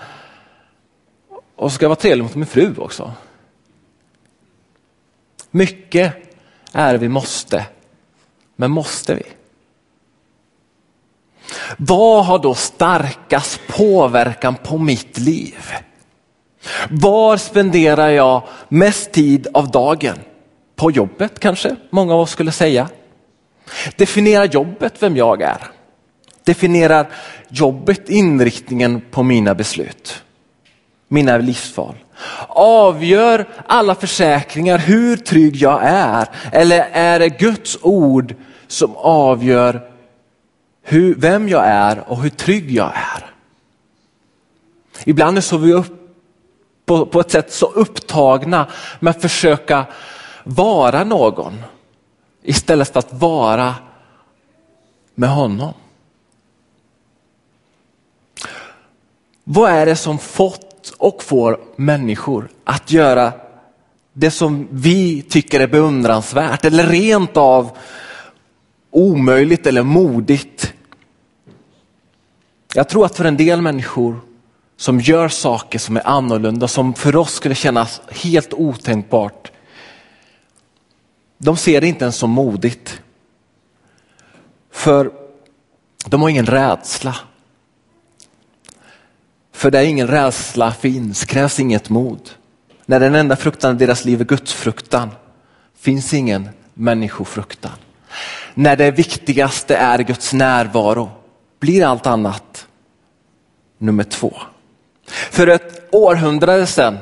Och 1.56 1.72
så 1.72 1.76
ska 1.76 1.84
jag 1.84 1.90
vara 1.90 2.00
trevlig 2.00 2.24
mot 2.24 2.36
min 2.36 2.46
fru 2.46 2.76
också. 2.78 3.14
Mycket 5.52 6.14
är 6.74 6.98
vi 6.98 7.10
måste, 7.10 7.66
men 8.56 8.72
måste 8.72 9.16
vi? 9.16 9.24
Vad 11.78 12.26
har 12.26 12.40
då 12.40 12.56
starkast 12.56 13.60
påverkan 13.68 14.56
på 14.56 14.78
mitt 14.78 15.18
liv? 15.18 15.72
Var 16.90 17.38
spenderar 17.38 18.10
jag 18.10 18.44
mest 18.70 19.12
tid 19.12 19.48
av 19.54 19.72
dagen? 19.72 20.20
på 20.80 20.92
jobbet 20.92 21.40
kanske 21.40 21.76
många 21.90 22.14
av 22.14 22.20
oss 22.20 22.32
skulle 22.32 22.52
säga. 22.52 22.90
Definierar 23.96 24.46
jobbet 24.46 25.04
vem 25.04 25.18
jag 25.18 25.42
är? 25.42 25.62
Definierar 26.44 27.10
jobbet 27.50 28.10
inriktningen 28.10 29.02
på 29.12 29.24
mina 29.24 29.56
beslut? 29.56 30.24
Mina 31.08 31.38
livsval? 31.38 31.96
Avgör 32.48 33.48
alla 33.68 33.96
försäkringar 33.96 34.78
hur 34.78 35.18
trygg 35.18 35.56
jag 35.56 35.80
är? 35.84 36.28
Eller 36.52 36.90
är 36.92 37.20
det 37.20 37.30
Guds 37.30 37.78
ord 37.82 38.36
som 38.68 38.96
avgör 38.96 39.92
hur, 40.82 41.16
vem 41.16 41.50
jag 41.50 41.66
är 41.66 42.10
och 42.10 42.22
hur 42.22 42.30
trygg 42.30 42.72
jag 42.72 42.92
är? 42.96 43.32
Ibland 45.06 45.38
är 45.38 45.42
så 45.42 45.58
vi 45.58 45.74
upp 45.74 46.00
på, 46.86 47.06
på 47.06 47.20
ett 47.20 47.32
sätt 47.32 47.54
så 47.54 47.66
upptagna 47.66 48.68
med 49.00 49.12
att 49.12 49.22
försöka 49.22 49.86
vara 50.44 51.04
någon 51.04 51.64
istället 52.44 52.94
för 52.94 53.00
att 53.00 53.14
vara 53.14 53.76
med 55.16 55.30
honom. 55.30 55.74
Vad 59.44 59.72
är 59.72 59.86
det 59.86 59.96
som 59.96 60.18
fått 60.18 60.69
och 60.98 61.24
får 61.24 61.60
människor 61.76 62.50
att 62.64 62.92
göra 62.92 63.34
det 64.14 64.32
som 64.32 64.68
vi 64.72 65.22
tycker 65.22 65.60
är 65.60 65.68
beundransvärt 65.68 66.66
eller 66.66 66.88
rent 66.88 67.38
av 67.38 67.78
omöjligt 68.92 69.68
eller 69.68 69.84
modigt? 69.84 70.74
Jag 72.74 72.90
tror 72.90 73.06
att 73.06 73.16
för 73.16 73.26
en 73.26 73.38
del 73.38 73.62
människor 73.62 74.20
som 74.78 75.00
gör 75.00 75.28
saker 75.28 75.80
som 75.80 75.98
är 75.98 76.08
annorlunda, 76.08 76.68
som 76.68 76.94
för 76.94 77.16
oss 77.16 77.34
skulle 77.34 77.56
kännas 77.56 78.02
helt 78.10 78.54
otänkbart. 78.54 79.52
De 81.38 81.58
ser 81.58 81.82
det 81.82 81.88
inte 81.88 82.06
ens 82.06 82.16
som 82.16 82.30
modigt. 82.30 83.02
För 84.72 85.12
de 86.06 86.22
har 86.22 86.30
ingen 86.30 86.46
rädsla. 86.46 87.16
För 89.60 89.72
där 89.72 89.84
ingen 89.84 90.08
rädsla 90.08 90.72
finns 90.72 91.26
krävs 91.26 91.60
inget 91.60 91.90
mod. 91.90 92.30
När 92.86 93.00
den 93.00 93.16
enda 93.16 93.36
fruktan 93.36 93.76
i 93.76 93.80
deras 93.80 94.06
liv 94.06 94.22
är 94.22 94.26
gudsfruktan 94.26 95.10
finns 95.80 96.14
ingen 96.14 96.50
människofruktan. 96.74 97.72
När 98.54 98.76
det 98.76 98.92
viktigaste 98.92 99.76
är 99.76 100.00
Guds 100.00 100.34
närvaro 100.34 101.12
blir 101.60 101.86
allt 101.86 102.08
annat 102.08 102.68
nummer 103.78 104.04
två. 104.04 104.34
För 105.08 105.48
ett 105.48 105.90
århundrade 105.92 106.66
sedan 106.66 106.98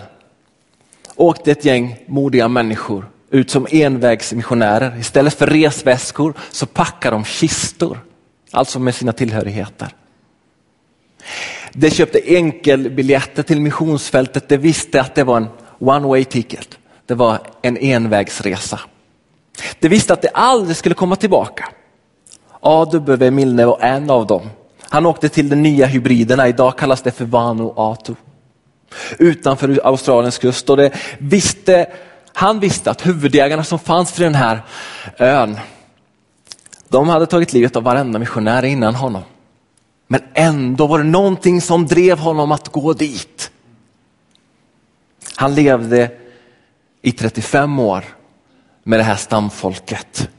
åkte 1.15 1.51
ett 1.51 1.65
gäng 1.65 1.97
modiga 2.07 2.47
människor 2.47 3.09
ut 3.29 3.49
som 3.49 3.67
envägsmissionärer. 3.71 4.99
Istället 4.99 5.33
för 5.33 5.47
resväskor 5.47 6.33
så 6.51 6.65
packade 6.65 7.15
de 7.15 7.25
kistor, 7.25 7.99
alltså 8.51 8.79
med 8.79 8.95
sina 8.95 9.13
tillhörigheter. 9.13 9.89
De 11.73 11.89
köpte 11.89 12.35
enkelbiljetter 12.35 13.43
till 13.43 13.61
missionsfältet. 13.61 14.49
De 14.49 14.57
visste 14.57 15.01
att 15.01 15.15
det 15.15 15.23
var 15.23 15.37
en 15.37 15.47
one 15.79 16.07
way 16.07 16.23
ticket. 16.23 16.77
Det 17.05 17.13
var 17.13 17.39
en 17.61 17.77
envägsresa. 17.77 18.79
De 19.79 19.89
visste 19.89 20.13
att 20.13 20.21
de 20.21 20.29
aldrig 20.33 20.77
skulle 20.77 20.95
komma 20.95 21.15
tillbaka. 21.15 21.69
A.W. 22.59 23.31
Milne 23.31 23.65
var 23.65 23.79
en 23.81 24.09
av 24.09 24.27
dem. 24.27 24.49
Han 24.89 25.05
åkte 25.05 25.29
till 25.29 25.49
de 25.49 25.55
nya 25.55 25.85
hybriderna, 25.85 26.47
idag 26.47 26.77
kallas 26.77 27.01
det 27.01 27.11
för 27.11 27.25
Vanuatu. 27.25 28.15
Utanför 29.19 29.79
Australiens 29.83 30.37
kust 30.37 30.69
och 30.69 30.77
det 30.77 30.91
visste, 31.17 31.85
han 32.33 32.59
visste 32.59 32.91
att 32.91 33.05
huvudägarna 33.05 33.63
som 33.63 33.79
fanns 33.79 34.11
för 34.11 34.23
den 34.23 34.35
här 34.35 34.61
ön, 35.17 35.57
de 36.89 37.09
hade 37.09 37.25
tagit 37.25 37.53
livet 37.53 37.75
av 37.75 37.83
varenda 37.83 38.19
missionär 38.19 38.65
innan 38.65 38.95
honom. 38.95 39.23
Men 40.07 40.21
ändå 40.33 40.87
var 40.87 40.97
det 40.97 41.03
någonting 41.03 41.61
som 41.61 41.85
drev 41.85 42.19
honom 42.19 42.51
att 42.51 42.67
gå 42.67 42.93
dit. 42.93 43.51
Han 45.35 45.55
levde 45.55 46.11
i 47.01 47.11
35 47.11 47.79
år 47.79 48.03
med 48.83 48.99
det 48.99 49.03
här 49.03 49.15
stamfolket. 49.15 50.29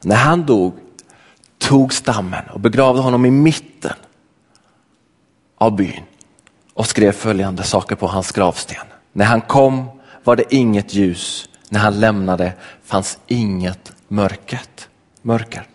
När 0.00 0.16
han 0.16 0.46
dog 0.46 0.74
tog 1.58 1.94
stammen 1.94 2.44
och 2.48 2.60
begravde 2.60 3.00
honom 3.00 3.26
i 3.26 3.30
mitten 3.30 3.96
av 5.58 5.76
byn 5.76 6.02
och 6.74 6.86
skrev 6.86 7.12
följande 7.12 7.62
saker 7.62 7.96
på 7.96 8.06
hans 8.06 8.32
gravsten. 8.32 8.86
När 9.12 9.24
han 9.24 9.40
kom 9.40 10.00
var 10.24 10.36
det 10.36 10.54
inget 10.54 10.94
ljus, 10.94 11.48
när 11.68 11.80
han 11.80 12.00
lämnade 12.00 12.52
fanns 12.84 13.18
inget 13.26 13.92
mörket, 14.08 14.88
mörker. 15.22 15.66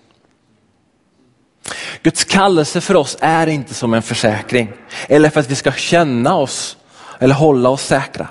Guds 2.04 2.24
kallelse 2.24 2.82
för 2.82 2.96
oss 2.96 3.18
är 3.22 3.48
inte 3.48 3.74
som 3.74 3.94
en 3.94 4.02
försäkring 4.02 4.72
eller 5.08 5.30
för 5.30 5.40
att 5.40 5.52
vi 5.52 5.56
ska 5.56 5.72
känna 5.72 6.36
oss 6.36 6.78
eller 7.20 7.36
hålla 7.36 7.70
oss 7.70 7.86
säkra. 7.86 8.28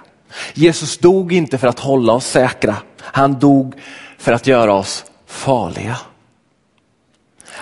Jesus 0.55 0.99
dog 0.99 1.33
inte 1.33 1.59
för 1.59 1.69
att 1.69 1.79
hålla 1.79 2.13
oss 2.13 2.27
säkra, 2.27 2.77
han 3.01 3.39
dog 3.39 3.75
för 4.19 4.33
att 4.33 4.47
göra 4.47 4.75
oss 4.75 5.05
farliga. 5.27 5.97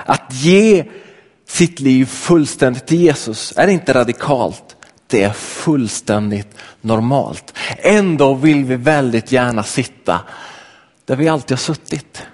Att 0.05 0.27
ge 0.31 0.85
sitt 1.47 1.81
liv 1.81 2.07
fullständigt 2.07 2.87
till 2.87 3.01
Jesus 3.01 3.53
är 3.57 3.69
inte 3.69 3.95
radikalt, 3.95 4.77
det 5.07 5.23
är 5.23 5.33
fullständigt 5.33 6.57
normalt. 6.81 7.55
Ändå 7.79 8.35
vill 8.35 8.65
vi 8.65 8.77
väldigt 8.77 9.33
gärna 9.33 9.63
sitta 9.63 10.21
där 11.05 11.17
vi 11.17 11.29
alltid 11.29 11.51
har 11.51 11.57
suttit. 11.63 12.27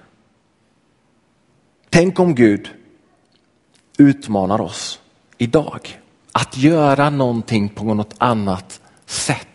Tänk 1.90 2.20
om 2.20 2.34
Gud 2.34 2.70
utmanar 4.00 4.60
oss 4.60 5.00
idag 5.38 6.00
att 6.32 6.56
göra 6.56 7.10
någonting 7.10 7.68
på 7.68 7.94
något 7.94 8.14
annat 8.18 8.80
sätt. 9.06 9.46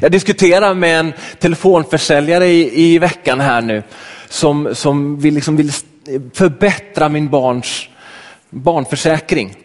Jag 0.00 0.12
diskuterar 0.12 0.74
med 0.74 1.00
en 1.00 1.12
telefonförsäljare 1.38 2.46
i, 2.46 2.84
i 2.84 2.98
veckan 2.98 3.40
här 3.40 3.60
nu 3.60 3.82
som, 4.28 4.74
som 4.74 5.20
vill, 5.20 5.34
liksom 5.34 5.56
vill 5.56 5.72
förbättra 6.32 7.08
min 7.08 7.28
barns 7.28 7.88
barnförsäkring. 8.50 9.56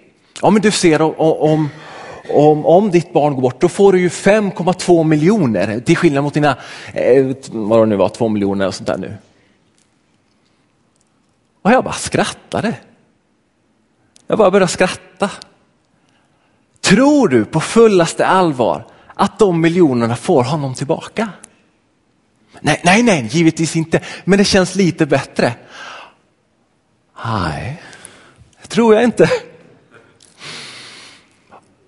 Ja 0.41 0.49
men 0.49 0.61
du 0.61 0.71
ser 0.71 1.01
om, 1.01 1.69
om, 2.29 2.65
om 2.65 2.91
ditt 2.91 3.13
barn 3.13 3.33
går 3.33 3.41
bort 3.41 3.61
då 3.61 3.69
får 3.69 3.93
du 3.93 3.99
ju 3.99 4.07
5,2 4.07 5.03
miljoner 5.03 5.79
till 5.79 5.97
skillnad 5.97 6.23
mot 6.23 6.33
dina, 6.33 6.57
eh, 6.93 7.25
vad 7.51 7.79
det 7.79 7.85
nu 7.85 7.95
var, 7.95 8.09
2 8.09 8.29
miljoner 8.29 8.67
och 8.67 8.75
sånt 8.75 8.87
där 8.87 8.97
nu. 8.97 9.17
Och 11.65 11.71
jag 11.71 11.83
bara 11.83 11.93
skrattade. 11.93 12.75
Jag 14.27 14.37
bara 14.37 14.51
började 14.51 14.71
skratta. 14.71 15.31
Tror 16.81 17.27
du 17.27 17.45
på 17.45 17.59
fullaste 17.59 18.25
allvar 18.25 18.87
att 19.13 19.39
de 19.39 19.61
miljonerna 19.61 20.15
får 20.15 20.43
honom 20.43 20.73
tillbaka? 20.73 21.29
Nej, 22.61 22.81
nej, 22.83 23.03
nej, 23.03 23.27
givetvis 23.31 23.75
inte, 23.75 24.01
men 24.23 24.37
det 24.37 24.45
känns 24.45 24.75
lite 24.75 25.05
bättre. 25.05 25.53
Nej, 27.25 27.81
det 28.61 28.67
tror 28.67 28.95
jag 28.95 29.03
inte. 29.03 29.29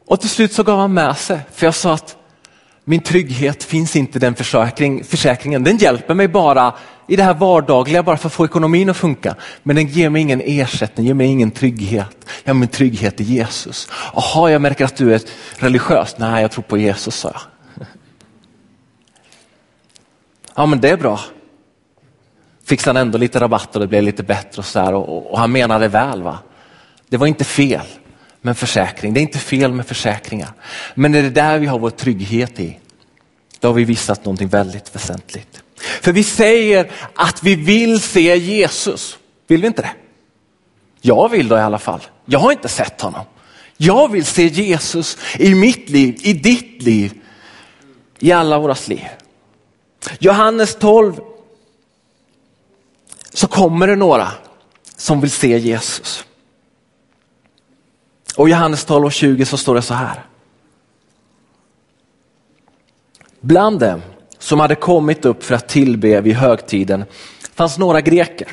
Och 0.05 0.19
till 0.19 0.29
slut 0.29 0.53
så 0.53 0.63
gav 0.63 0.79
han 0.79 0.93
med 0.93 1.17
sig, 1.17 1.39
för 1.51 1.65
jag 1.67 1.75
sa 1.75 1.93
att 1.93 2.16
min 2.89 3.02
trygghet 3.02 3.63
finns 3.63 3.95
inte 3.95 4.17
i 4.17 4.19
den 4.19 4.36
försäkring, 4.36 5.04
försäkringen. 5.04 5.63
Den 5.63 5.78
hjälper 5.78 6.13
mig 6.13 6.28
bara 6.28 6.73
i 7.08 7.15
det 7.15 7.23
här 7.23 7.34
vardagliga, 7.34 8.04
bara 8.04 8.17
för 8.17 8.28
att 8.28 8.34
få 8.34 8.45
ekonomin 8.45 8.89
att 8.89 8.97
funka. 8.97 9.36
Men 9.63 9.76
den 9.76 9.88
ger 9.88 10.10
mig 10.10 10.21
ingen 10.21 10.41
ersättning, 10.45 11.08
ger 11.08 11.13
mig 11.13 11.28
ingen 11.28 11.52
trygghet. 11.52 12.28
Jag 12.43 12.54
har 12.54 12.60
min 12.60 12.69
trygghet 12.69 13.21
i 13.21 13.23
Jesus. 13.23 13.89
Jaha, 14.13 14.52
jag 14.52 14.62
märker 14.62 14.86
att 14.86 14.95
du 14.95 15.13
är 15.13 15.21
religiös. 15.58 16.15
Nej, 16.17 16.41
jag 16.41 16.52
tror 16.52 16.63
på 16.63 16.78
Jesus, 16.78 17.15
sa 17.15 17.32
jag. 17.34 17.41
Ja 20.56 20.65
men 20.65 20.82
det 20.82 20.89
är 20.89 20.97
bra. 20.97 21.19
Fixade 22.65 23.00
han 23.00 23.08
ändå 23.08 23.17
lite 23.17 23.39
rabatt 23.39 23.76
och 23.76 23.82
det 23.82 23.88
blev 23.88 24.04
lite 24.04 24.23
bättre 24.23 24.60
och 24.60 24.65
så 24.65 24.80
här, 24.80 24.93
och, 24.93 25.32
och, 25.32 25.39
han 25.39 25.52
menade 25.52 25.88
väl. 25.88 26.23
va. 26.23 26.39
Det 27.10 27.17
var 27.17 27.28
inte 27.28 27.43
fel 27.43 27.86
med 28.47 28.51
en 28.51 28.55
försäkring, 28.55 29.13
det 29.13 29.19
är 29.19 29.21
inte 29.21 29.39
fel 29.39 29.73
med 29.73 29.88
försäkringar. 29.88 30.53
Men 30.95 31.15
är 31.15 31.21
det 31.21 31.29
där 31.29 31.60
vi 31.60 31.65
har 31.65 31.79
vår 31.79 31.89
trygghet 31.89 32.60
i, 32.60 32.79
då 33.60 33.67
har 33.67 33.73
vi 33.73 33.83
visat 33.83 34.25
någonting 34.25 34.47
väldigt 34.47 34.95
väsentligt. 34.95 35.63
För 36.01 36.12
vi 36.12 36.23
säger 36.23 36.91
att 37.15 37.43
vi 37.43 37.55
vill 37.55 38.01
se 38.01 38.36
Jesus, 38.38 39.17
vill 39.47 39.62
vi 39.62 39.67
inte 39.67 39.81
det? 39.81 39.91
Jag 41.01 41.29
vill 41.29 41.47
då 41.47 41.57
i 41.57 41.60
alla 41.60 41.79
fall. 41.79 42.01
Jag 42.25 42.39
har 42.39 42.51
inte 42.51 42.67
sett 42.67 43.01
honom. 43.01 43.25
Jag 43.77 44.12
vill 44.12 44.25
se 44.25 44.47
Jesus 44.47 45.17
i 45.39 45.55
mitt 45.55 45.89
liv, 45.89 46.19
i 46.21 46.33
ditt 46.33 46.83
liv, 46.83 47.13
i 48.19 48.31
alla 48.31 48.60
våras 48.60 48.88
liv. 48.88 49.05
Johannes 50.19 50.75
12 50.75 51.19
så 53.33 53.47
kommer 53.47 53.88
det 53.88 53.95
några 53.95 54.31
som 54.97 55.21
vill 55.21 55.31
se 55.31 55.57
Jesus. 55.57 56.25
Och 58.38 58.50
i 58.50 58.52
Johannes 58.52 58.86
12 58.86 59.06
och 59.06 59.12
20 59.12 59.45
så 59.45 59.58
står 59.58 59.76
det 59.76 59.82
så 59.82 59.93
här. 59.93 60.23
Bland 63.41 63.80
dem 63.80 64.02
som 64.39 64.60
hade 64.60 64.76
kommit 64.76 65.26
upp 65.26 65.43
för 65.43 65.56
att 65.56 65.69
tillbe 65.69 66.21
vid 66.21 66.36
högtiden 66.36 67.06
fanns 67.54 67.78
några 67.78 68.02
greker. 68.02 68.47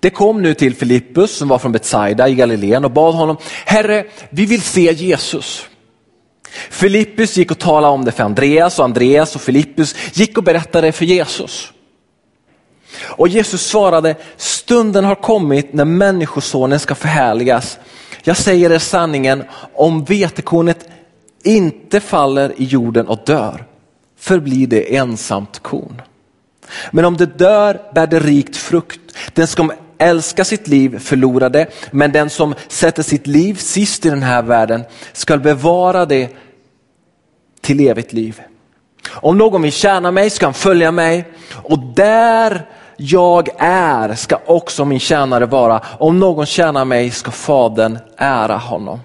Det 0.00 0.10
kom 0.10 0.42
nu 0.42 0.54
till 0.54 0.74
Filippus 0.74 1.36
som 1.36 1.48
var 1.48 1.58
från 1.58 1.72
Betsaida 1.72 2.28
i 2.28 2.34
Galileen 2.34 2.84
och 2.84 2.90
bad 2.90 3.14
honom, 3.14 3.36
Herre, 3.66 4.04
vi 4.30 4.46
vill 4.46 4.62
se 4.62 4.92
Jesus. 4.92 5.66
Filippus 6.70 7.36
gick 7.36 7.50
och 7.50 7.58
talade 7.58 7.92
om 7.92 8.04
det 8.04 8.12
för 8.12 8.24
Andreas 8.24 8.78
och 8.78 8.84
Andreas 8.84 9.34
och 9.34 9.40
Filippus 9.40 9.94
gick 10.12 10.38
och 10.38 10.44
berättade 10.44 10.92
för 10.92 11.04
Jesus. 11.04 11.72
Och 13.00 13.28
Jesus 13.28 13.66
svarade, 13.66 14.14
stunden 14.36 15.04
har 15.04 15.14
kommit 15.14 15.72
när 15.72 15.84
människosonen 15.84 16.80
ska 16.80 16.94
förhärligas. 16.94 17.78
Jag 18.22 18.36
säger 18.36 18.70
er 18.70 18.78
sanningen, 18.78 19.44
om 19.74 20.04
vetekornet 20.04 20.88
inte 21.44 22.00
faller 22.00 22.52
i 22.56 22.64
jorden 22.64 23.08
och 23.08 23.18
dör, 23.26 23.64
förblir 24.18 24.66
det 24.66 24.96
ensamt 24.96 25.58
korn. 25.58 26.02
Men 26.90 27.04
om 27.04 27.16
det 27.16 27.38
dör 27.38 27.80
bär 27.94 28.06
det 28.06 28.20
rikt 28.20 28.56
frukt. 28.56 29.00
Den 29.32 29.46
som 29.46 29.72
älskar 29.98 30.44
sitt 30.44 30.68
liv 30.68 30.98
förlorar 30.98 31.50
det, 31.50 31.66
men 31.90 32.12
den 32.12 32.30
som 32.30 32.54
sätter 32.68 33.02
sitt 33.02 33.26
liv 33.26 33.54
sist 33.54 34.06
i 34.06 34.10
den 34.10 34.22
här 34.22 34.42
världen 34.42 34.84
ska 35.12 35.36
bevara 35.36 36.06
det 36.06 36.36
till 37.60 37.88
evigt 37.88 38.12
liv. 38.12 38.40
Om 39.10 39.38
någon 39.38 39.62
vill 39.62 39.72
tjäna 39.72 40.10
mig 40.10 40.30
ska 40.30 40.46
han 40.46 40.54
följa 40.54 40.90
mig 40.90 41.24
och 41.52 41.78
där 41.78 42.66
jag 43.02 43.48
är 43.58 44.14
ska 44.14 44.38
också 44.46 44.84
min 44.84 45.00
tjänare 45.00 45.46
vara. 45.46 45.80
Om 45.98 46.18
någon 46.18 46.46
tjänar 46.46 46.84
mig 46.84 47.10
ska 47.10 47.30
fadern 47.30 47.98
ära 48.16 48.56
honom. 48.56 49.00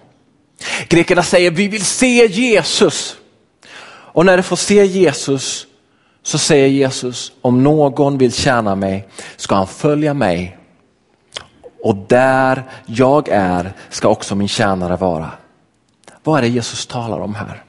Grekerna 0.88 1.24
säger 1.24 1.52
vi 1.52 1.68
vill 1.68 1.86
se 1.86 2.26
Jesus. 2.26 3.18
Och 3.90 4.26
när 4.26 4.38
de 4.38 4.44
får 4.44 4.56
se 4.56 4.86
Jesus 4.86 5.68
så 6.24 6.38
säger 6.38 6.68
Jesus 6.68 7.32
om 7.42 7.64
någon 7.64 8.18
vill 8.18 8.34
tjäna 8.34 8.76
mig 8.76 9.08
ska 9.38 9.56
han 9.56 9.68
följa 9.68 10.14
mig. 10.14 10.58
Och 11.84 11.96
där 11.96 12.64
jag 12.86 13.30
är 13.30 13.74
ska 13.90 14.08
också 14.08 14.36
min 14.36 14.48
tjänare 14.48 14.96
vara. 14.96 15.32
Vad 16.24 16.38
är 16.38 16.42
det 16.42 16.48
Jesus 16.48 16.86
talar 16.86 17.20
om 17.20 17.36
här? 17.36 17.64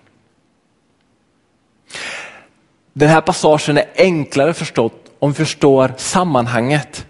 Den 2.93 3.09
här 3.09 3.21
passagen 3.21 3.79
är 3.79 3.87
enklare 3.97 4.55
förstått 4.55 5.08
om 5.18 5.31
vi 5.31 5.35
förstår 5.35 5.94
sammanhanget. 5.96 7.07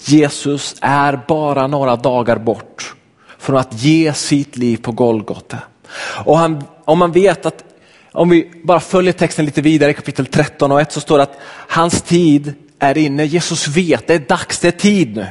Jesus 0.00 0.76
är 0.80 1.20
bara 1.28 1.66
några 1.66 1.96
dagar 1.96 2.38
bort 2.38 2.94
från 3.38 3.56
att 3.56 3.82
ge 3.82 4.12
sitt 4.12 4.56
liv 4.56 4.76
på 4.76 4.92
Golgata. 4.92 5.58
Och 6.24 6.38
han, 6.38 6.64
om 6.84 6.98
man 6.98 7.12
vet 7.12 7.46
att, 7.46 7.64
om 8.12 8.28
vi 8.28 8.50
bara 8.64 8.80
följer 8.80 9.12
texten 9.12 9.44
lite 9.44 9.62
vidare 9.62 9.90
i 9.90 9.94
kapitel 9.94 10.26
13 10.26 10.72
och 10.72 10.80
1 10.80 10.92
så 10.92 11.00
står 11.00 11.16
det 11.18 11.22
att 11.22 11.38
hans 11.68 12.02
tid 12.02 12.54
är 12.78 12.98
inne. 12.98 13.24
Jesus 13.24 13.68
vet, 13.68 14.06
det 14.06 14.14
är 14.14 14.18
dags, 14.18 14.58
det 14.58 14.68
är 14.68 14.72
tid 14.72 15.16
nu. 15.16 15.26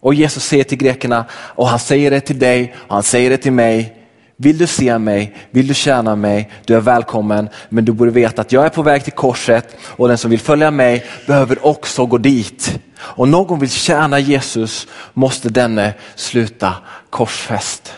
Och 0.00 0.14
Jesus 0.14 0.44
säger 0.44 0.64
till 0.64 0.78
grekerna, 0.78 1.24
och 1.30 1.68
han 1.68 1.78
säger 1.78 2.10
det 2.10 2.20
till 2.20 2.38
dig, 2.38 2.74
och 2.88 2.94
han 2.94 3.02
säger 3.02 3.30
det 3.30 3.36
till 3.36 3.52
mig, 3.52 3.95
vill 4.36 4.58
du 4.58 4.66
se 4.66 4.98
mig, 4.98 5.36
vill 5.50 5.66
du 5.66 5.74
tjäna 5.74 6.16
mig, 6.16 6.50
du 6.64 6.76
är 6.76 6.80
välkommen. 6.80 7.48
Men 7.68 7.84
du 7.84 7.92
borde 7.92 8.10
veta 8.10 8.40
att 8.40 8.52
jag 8.52 8.64
är 8.64 8.68
på 8.68 8.82
väg 8.82 9.04
till 9.04 9.12
korset 9.12 9.76
och 9.82 10.08
den 10.08 10.18
som 10.18 10.30
vill 10.30 10.40
följa 10.40 10.70
mig 10.70 11.04
behöver 11.26 11.66
också 11.66 12.06
gå 12.06 12.18
dit. 12.18 12.80
Och 12.98 13.28
någon 13.28 13.58
vill 13.58 13.70
tjäna 13.70 14.18
Jesus 14.18 14.86
måste 15.14 15.48
denne 15.48 15.94
sluta 16.14 16.74
korsfäst. 17.10 17.94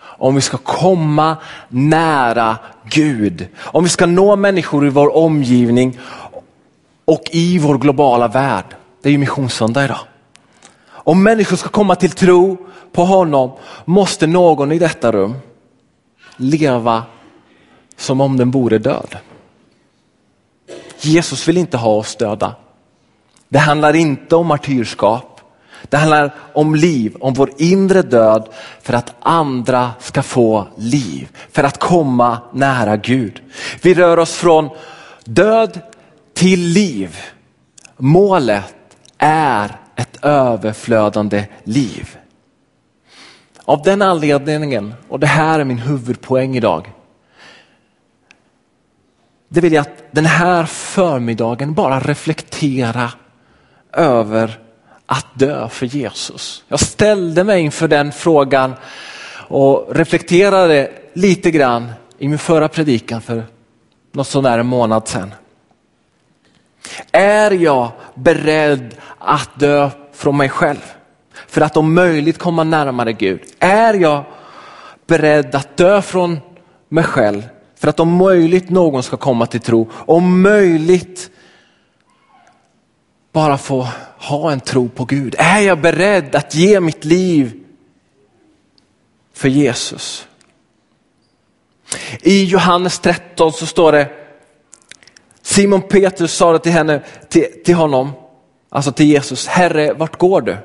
Om 0.00 0.34
vi 0.34 0.40
ska 0.40 0.56
komma 0.56 1.36
nära 1.68 2.56
Gud, 2.84 3.46
om 3.56 3.84
vi 3.84 3.90
ska 3.90 4.06
nå 4.06 4.36
människor 4.36 4.86
i 4.86 4.90
vår 4.90 5.16
omgivning 5.16 5.98
och 7.04 7.22
i 7.30 7.58
vår 7.58 7.78
globala 7.78 8.28
värld. 8.28 8.76
Det 9.02 9.08
är 9.08 9.12
ju 9.12 9.18
missionssöndag 9.18 9.84
idag. 9.84 10.07
Om 11.08 11.22
människor 11.22 11.56
ska 11.56 11.68
komma 11.68 11.94
till 11.94 12.10
tro 12.10 12.56
på 12.92 13.04
honom 13.04 13.52
måste 13.84 14.26
någon 14.26 14.72
i 14.72 14.78
detta 14.78 15.12
rum 15.12 15.34
leva 16.36 17.02
som 17.96 18.20
om 18.20 18.36
den 18.36 18.50
vore 18.50 18.78
död. 18.78 19.16
Jesus 21.00 21.48
vill 21.48 21.56
inte 21.56 21.76
ha 21.76 21.90
oss 21.90 22.16
döda. 22.16 22.54
Det 23.48 23.58
handlar 23.58 23.96
inte 23.96 24.36
om 24.36 24.46
martyrskap. 24.46 25.40
Det 25.82 25.96
handlar 25.96 26.34
om 26.54 26.74
liv, 26.74 27.16
om 27.20 27.34
vår 27.34 27.50
inre 27.58 28.02
död 28.02 28.48
för 28.82 28.94
att 28.94 29.14
andra 29.20 29.90
ska 30.00 30.22
få 30.22 30.66
liv, 30.76 31.28
för 31.52 31.64
att 31.64 31.78
komma 31.78 32.38
nära 32.52 32.96
Gud. 32.96 33.42
Vi 33.82 33.94
rör 33.94 34.18
oss 34.18 34.32
från 34.32 34.70
död 35.24 35.80
till 36.34 36.60
liv. 36.60 37.16
Målet 37.96 38.74
är 39.18 39.76
ett 40.18 40.24
överflödande 40.24 41.46
liv. 41.64 42.16
Av 43.64 43.82
den 43.82 44.02
anledningen, 44.02 44.94
och 45.08 45.20
det 45.20 45.26
här 45.26 45.60
är 45.60 45.64
min 45.64 45.78
huvudpoäng 45.78 46.56
idag, 46.56 46.92
det 49.48 49.60
vill 49.60 49.72
jag 49.72 49.82
att 49.82 50.04
den 50.10 50.26
här 50.26 50.64
förmiddagen 50.64 51.74
bara 51.74 52.00
reflektera 52.00 53.12
över 53.92 54.58
att 55.06 55.26
dö 55.34 55.68
för 55.68 55.86
Jesus. 55.86 56.64
Jag 56.68 56.80
ställde 56.80 57.44
mig 57.44 57.62
inför 57.62 57.88
den 57.88 58.12
frågan 58.12 58.74
och 59.48 59.88
reflekterade 59.90 60.90
lite 61.12 61.50
grann 61.50 61.92
i 62.18 62.28
min 62.28 62.38
förra 62.38 62.68
predikan 62.68 63.20
för 63.20 63.42
något 64.12 64.26
sådär 64.26 64.58
en 64.58 64.66
månad 64.66 65.08
sedan. 65.08 65.34
Är 67.12 67.50
jag 67.50 67.92
beredd 68.14 68.94
att 69.18 69.50
dö 69.60 69.90
från 70.18 70.36
mig 70.36 70.48
själv? 70.48 70.94
För 71.46 71.60
att 71.60 71.76
om 71.76 71.94
möjligt 71.94 72.38
komma 72.38 72.64
närmare 72.64 73.12
Gud. 73.12 73.40
Är 73.58 73.94
jag 73.94 74.24
beredd 75.06 75.54
att 75.54 75.76
dö 75.76 76.02
från 76.02 76.38
mig 76.88 77.04
själv 77.04 77.42
för 77.74 77.88
att 77.88 78.00
om 78.00 78.16
möjligt 78.16 78.70
någon 78.70 79.02
ska 79.02 79.16
komma 79.16 79.46
till 79.46 79.60
tro? 79.60 79.90
Om 79.92 80.42
möjligt 80.42 81.30
bara 83.32 83.58
få 83.58 83.88
ha 84.18 84.52
en 84.52 84.60
tro 84.60 84.88
på 84.88 85.04
Gud. 85.04 85.34
Är 85.38 85.60
jag 85.60 85.80
beredd 85.80 86.34
att 86.34 86.54
ge 86.54 86.80
mitt 86.80 87.04
liv 87.04 87.52
för 89.32 89.48
Jesus? 89.48 90.28
I 92.20 92.44
Johannes 92.44 92.98
13 92.98 93.52
så 93.52 93.66
står 93.66 93.92
det 93.92 94.10
Simon 95.42 95.82
Petrus 95.82 96.32
sa 96.32 96.52
det 96.52 96.58
till, 96.58 96.72
henne, 96.72 97.02
till, 97.28 97.62
till 97.64 97.74
honom, 97.74 98.12
alltså 98.70 98.92
till 98.92 99.06
Jesus, 99.06 99.46
Herre 99.46 99.92
vart 99.92 100.18
går 100.18 100.40
du? 100.40 100.56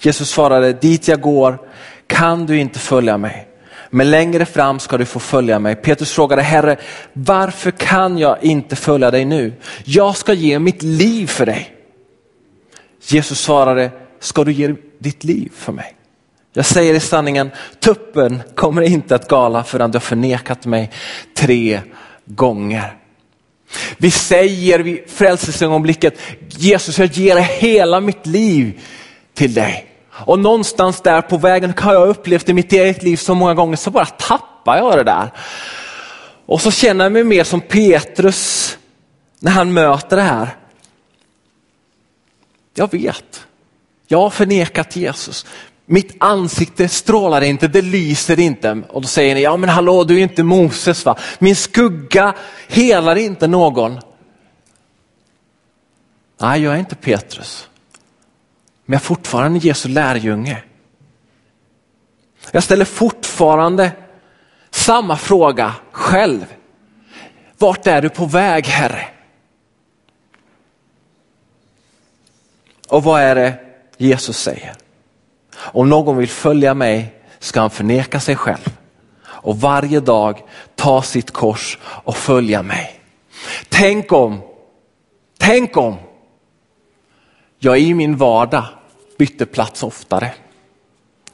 Jesus 0.00 0.30
svarade, 0.30 0.72
dit 0.72 1.08
jag 1.08 1.20
går 1.20 1.58
kan 2.06 2.46
du 2.46 2.58
inte 2.58 2.78
följa 2.78 3.18
mig. 3.18 3.48
Men 3.90 4.10
längre 4.10 4.46
fram 4.46 4.78
ska 4.78 4.98
du 4.98 5.04
få 5.04 5.18
följa 5.18 5.58
mig. 5.58 5.76
Petrus 5.76 6.12
frågade, 6.12 6.42
Herre, 6.42 6.76
varför 7.12 7.70
kan 7.70 8.18
jag 8.18 8.44
inte 8.44 8.76
följa 8.76 9.10
dig 9.10 9.24
nu? 9.24 9.52
Jag 9.84 10.16
ska 10.16 10.32
ge 10.32 10.58
mitt 10.58 10.82
liv 10.82 11.26
för 11.26 11.46
dig. 11.46 11.74
Jesus 13.02 13.40
svarade, 13.40 13.90
ska 14.20 14.44
du 14.44 14.52
ge 14.52 14.74
ditt 14.98 15.24
liv 15.24 15.52
för 15.54 15.72
mig? 15.72 15.94
Jag 16.52 16.66
säger 16.66 16.94
i 16.94 17.00
sanningen, 17.00 17.50
tuppen 17.80 18.42
kommer 18.54 18.82
inte 18.82 19.14
att 19.14 19.28
gala 19.28 19.64
förrän 19.64 19.90
du 19.90 19.96
har 19.96 20.00
förnekat 20.00 20.66
mig 20.66 20.90
tre 21.34 21.80
gånger. 22.24 22.96
Vi 23.96 24.10
säger 24.10 24.78
vid 24.78 25.10
frälsningsögonblicket, 25.10 26.18
Jesus 26.48 26.98
jag 26.98 27.12
ger 27.12 27.36
hela 27.36 28.00
mitt 28.00 28.26
liv 28.26 28.80
till 29.34 29.54
dig. 29.54 29.86
Och 30.10 30.38
någonstans 30.38 31.00
där 31.00 31.22
på 31.22 31.36
vägen 31.36 31.74
har 31.78 31.94
jag 31.94 32.08
upplevt 32.08 32.48
i 32.48 32.52
mitt 32.52 32.72
eget 32.72 33.02
liv 33.02 33.16
så 33.16 33.34
många 33.34 33.54
gånger 33.54 33.76
så 33.76 33.90
bara 33.90 34.06
tappar 34.06 34.76
jag 34.76 34.98
det 34.98 35.04
där. 35.04 35.30
Och 36.46 36.60
så 36.60 36.70
känner 36.70 37.04
jag 37.04 37.12
mig 37.12 37.24
mer 37.24 37.44
som 37.44 37.60
Petrus 37.60 38.76
när 39.38 39.50
han 39.50 39.72
möter 39.72 40.16
det 40.16 40.22
här. 40.22 40.56
Jag 42.74 42.92
vet, 42.92 43.46
jag 44.06 44.20
har 44.20 44.30
förnekat 44.30 44.96
Jesus. 44.96 45.46
Mitt 45.86 46.16
ansikte 46.18 46.88
strålar 46.88 47.40
inte, 47.40 47.68
det 47.68 47.82
lyser 47.82 48.40
inte. 48.40 48.82
Och 48.88 49.02
då 49.02 49.08
säger 49.08 49.34
ni, 49.34 49.42
ja 49.42 49.56
men 49.56 49.68
hallå 49.68 50.04
du 50.04 50.18
är 50.18 50.22
inte 50.22 50.42
Moses 50.42 51.04
va? 51.04 51.18
Min 51.38 51.56
skugga 51.56 52.34
helar 52.68 53.16
inte 53.16 53.46
någon. 53.46 54.00
Nej, 56.40 56.62
jag 56.62 56.74
är 56.74 56.78
inte 56.78 56.94
Petrus. 56.94 57.68
Men 58.84 58.92
jag 58.92 59.00
är 59.00 59.04
fortfarande 59.04 59.58
Jesu 59.58 59.88
lärjunge. 59.88 60.62
Jag 62.50 62.62
ställer 62.62 62.84
fortfarande 62.84 63.92
samma 64.70 65.16
fråga 65.16 65.74
själv. 65.90 66.44
Vart 67.58 67.86
är 67.86 68.02
du 68.02 68.08
på 68.08 68.26
väg 68.26 68.66
Herre? 68.66 69.08
Och 72.88 73.02
vad 73.02 73.22
är 73.22 73.34
det 73.34 73.58
Jesus 73.96 74.38
säger? 74.38 74.83
Om 75.74 75.88
någon 75.88 76.16
vill 76.16 76.28
följa 76.28 76.74
mig 76.74 77.14
ska 77.38 77.60
han 77.60 77.70
förneka 77.70 78.20
sig 78.20 78.36
själv. 78.36 78.78
och 79.26 79.60
varje 79.60 80.00
dag 80.00 80.42
ta 80.74 81.02
sitt 81.02 81.30
kors 81.30 81.78
och 81.84 82.16
följa 82.16 82.62
mig. 82.62 83.00
Tänk 83.68 84.12
om, 84.12 84.40
tänk 85.38 85.76
om 85.76 85.96
jag 87.58 87.78
i 87.78 87.94
min 87.94 88.16
vardag 88.16 88.64
bytte 89.18 89.46
plats 89.46 89.82
oftare. 89.82 90.34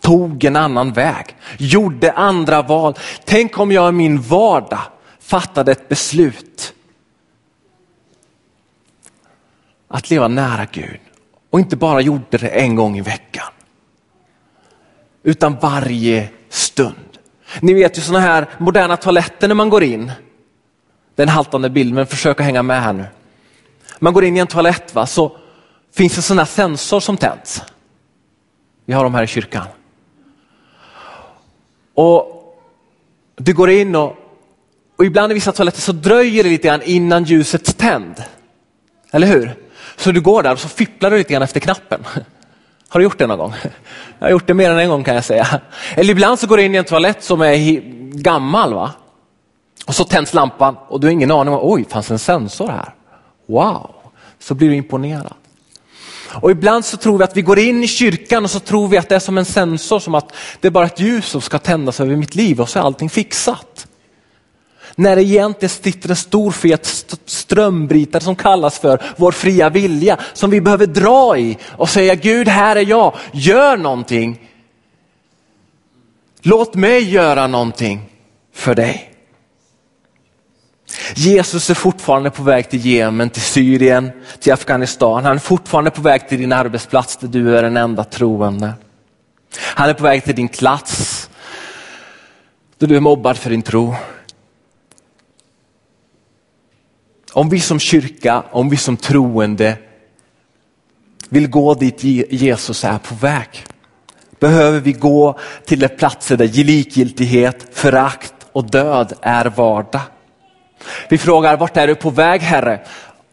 Tog 0.01 0.45
en 0.45 0.57
annan 0.57 0.93
väg, 0.93 1.37
gjorde 1.59 2.13
andra 2.13 2.63
val. 2.63 2.95
Tänk 3.25 3.59
om 3.59 3.73
jag 3.73 3.89
i 3.89 3.93
min 3.93 4.21
vardag 4.21 4.81
fattade 5.21 5.73
ett 5.73 5.89
beslut 5.89 6.75
att 9.89 10.11
leva 10.11 10.29
nära 10.29 10.67
Gud 10.73 11.01
och 11.51 11.61
inte 11.61 11.77
bara 11.77 12.01
gjorde 12.01 12.39
det 12.39 12.49
en 12.49 12.77
gång 12.77 12.99
i 12.99 13.01
veckan. 13.01 13.53
Utan 15.23 15.57
varje 15.59 16.29
stund. 16.49 16.95
Ni 17.61 17.75
vet 17.75 17.99
ju 17.99 18.03
sådana 18.03 18.21
här 18.25 18.47
moderna 18.59 18.97
toaletter 18.97 19.49
när 19.49 19.55
man 19.55 19.69
går 19.69 19.83
in. 19.83 20.13
Det 21.15 21.23
är 21.23 21.27
en 21.27 21.33
haltande 21.33 21.71
bild 21.71 21.95
men 21.95 22.07
försök 22.07 22.41
att 22.41 22.47
hänga 22.47 22.63
med 22.63 22.83
här 22.83 22.93
nu. 22.93 23.05
Man 23.99 24.13
går 24.13 24.25
in 24.25 24.37
i 24.37 24.41
en 24.41 24.47
toalett 24.47 24.95
va, 24.95 25.07
så 25.07 25.37
finns 25.95 26.15
det 26.15 26.23
sådana 26.23 26.43
här 26.43 26.47
sensor 26.47 27.01
som 27.01 27.17
tänds. 27.17 27.63
Vi 28.85 28.93
har 28.93 29.05
dem 29.05 29.15
här 29.15 29.23
i 29.23 29.27
kyrkan. 29.27 29.67
Och 31.95 32.37
Du 33.37 33.55
går 33.55 33.71
in 33.71 33.97
och, 33.97 34.17
och 34.97 35.05
ibland 35.05 35.33
i 35.33 35.35
vissa 35.35 35.53
toaletter 35.53 35.81
så 35.81 35.93
dröjer 35.93 36.45
det 36.45 36.51
lite 36.51 36.69
grann 36.69 36.83
innan 36.83 37.25
ljuset 37.25 37.79
tänd. 37.79 38.25
Eller 39.13 39.27
hur? 39.27 39.55
Så 39.97 40.13
du 40.13 40.21
går 40.21 40.43
där 40.43 40.53
och 40.53 40.59
så 40.59 40.69
fipplar 40.69 41.11
du 41.11 41.19
lite 41.19 41.33
grann 41.33 41.43
efter 41.43 41.61
knappen. 41.61 42.05
Har 42.93 43.01
du 43.01 43.05
gjort 43.05 43.19
det 43.19 43.27
någon 43.27 43.39
gång? 43.39 43.55
Jag 44.19 44.27
har 44.27 44.31
gjort 44.31 44.47
det 44.47 44.55
mer 44.55 44.71
än 44.71 44.79
en 44.79 44.89
gång 44.89 45.05
kan 45.05 45.15
jag 45.15 45.25
säga. 45.25 45.61
Eller 45.95 46.11
ibland 46.11 46.39
så 46.39 46.47
går 46.47 46.57
du 46.57 46.65
in 46.65 46.75
i 46.75 46.79
en 46.79 46.85
toalett 46.85 47.25
som 47.25 47.41
är 47.41 47.81
gammal 48.17 48.75
va? 48.75 48.91
Och 49.87 49.95
så 49.95 50.05
tänds 50.05 50.35
lampan 50.35 50.77
och 50.89 51.01
du 51.01 51.07
har 51.07 51.13
ingen 51.13 51.31
aning 51.31 51.55
om, 51.55 51.61
oj, 51.63 51.85
fanns 51.89 52.11
en 52.11 52.19
sensor 52.19 52.69
här? 52.69 52.95
Wow, 53.47 53.91
så 54.39 54.55
blir 54.55 54.69
du 54.69 54.75
imponerad. 54.75 55.35
Och 56.31 56.51
ibland 56.51 56.85
så 56.85 56.97
tror 56.97 57.19
vi 57.19 57.25
att 57.25 57.37
vi 57.37 57.43
går 57.43 57.59
in 57.59 57.85
i 57.85 57.89
kyrkan 57.89 58.45
och 58.45 58.51
så 58.51 58.61
tror 58.61 58.89
vi 58.89 58.99
att 58.99 59.09
det 59.09 59.15
är 59.15 59.21
som 59.21 59.39
en 59.39 59.45
sensor, 59.45 59.99
som 59.99 60.15
att 60.15 60.33
det 60.61 60.69
är 60.69 60.73
bara 60.73 60.87
ett 60.87 61.01
ljus 61.01 61.27
som 61.27 61.41
ska 61.41 61.59
tändas 61.59 62.01
över 62.01 62.17
mitt 62.17 62.35
liv 62.35 62.61
och 62.61 62.69
så 62.69 62.79
är 62.79 62.83
allting 62.83 63.11
fixat. 63.11 63.87
När 64.95 65.17
det 65.17 65.23
egentligen 65.23 65.71
sitter 65.71 66.11
en 66.11 66.17
stor 66.17 66.51
fet 66.51 66.87
strömbrytare 67.27 68.23
som 68.23 68.37
kallas 68.37 68.79
för 68.79 69.03
vår 69.17 69.33
fria 69.33 69.71
vilja, 69.71 70.19
som 70.33 70.51
vi 70.51 70.61
behöver 70.61 70.87
dra 70.87 71.39
i 71.39 71.59
och 71.71 71.89
säga 71.89 72.15
Gud, 72.15 72.49
här 72.49 72.77
är 72.77 72.87
jag, 72.87 73.15
gör 73.33 73.77
någonting. 73.77 74.51
Låt 76.43 76.75
mig 76.75 77.11
göra 77.11 77.47
någonting 77.47 78.01
för 78.55 78.75
dig. 78.75 79.07
Jesus 81.15 81.71
är 81.71 81.75
fortfarande 81.75 82.31
på 82.31 82.43
väg 82.43 82.71
till 82.71 82.87
Jemen, 82.87 83.31
till 83.31 83.43
Syrien, 83.43 84.11
till 84.41 84.53
Afghanistan. 84.53 85.25
Han 85.25 85.37
är 85.37 85.41
fortfarande 85.41 85.91
på 85.91 86.03
väg 86.03 86.29
till 86.29 86.39
din 86.39 86.53
arbetsplats 86.53 87.17
där 87.17 87.29
du 87.29 87.57
är 87.57 87.63
den 87.63 87.77
enda 87.77 88.05
troende. 88.05 88.73
Han 89.59 89.89
är 89.89 89.95
på 89.95 90.03
väg 90.03 90.25
till 90.25 90.35
din 90.35 90.49
plats 90.49 91.31
där 92.79 92.87
du 92.87 92.97
är 92.97 93.01
mobbad 93.01 93.37
för 93.37 93.51
din 93.51 93.63
tro. 93.63 93.95
Om 97.33 97.49
vi 97.49 97.61
som 97.61 97.79
kyrka, 97.79 98.43
om 98.51 98.69
vi 98.69 98.77
som 98.77 98.97
troende 98.97 99.79
vill 101.29 101.49
gå 101.49 101.75
dit 101.75 102.05
Jesus 102.33 102.85
är 102.85 102.99
på 102.99 103.15
väg, 103.15 103.65
behöver 104.39 104.81
vi 104.81 104.93
gå 104.93 105.39
till 105.65 105.81
de 105.81 105.89
platser 105.89 106.37
där 106.37 106.47
likgiltighet, 106.65 107.67
förakt 107.73 108.35
och 108.53 108.71
död 108.71 109.13
är 109.21 109.45
vardag. 109.45 110.01
Vi 111.09 111.19
frågar, 111.19 111.57
vart 111.57 111.77
är 111.77 111.87
du 111.87 111.95
på 111.95 112.11
väg 112.11 112.41
Herre? 112.41 112.81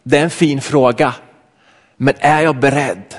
Det 0.02 0.18
är 0.18 0.22
en 0.22 0.30
fin 0.30 0.60
fråga. 0.60 1.14
Men 1.96 2.14
är 2.18 2.42
jag 2.42 2.60
beredd 2.60 3.14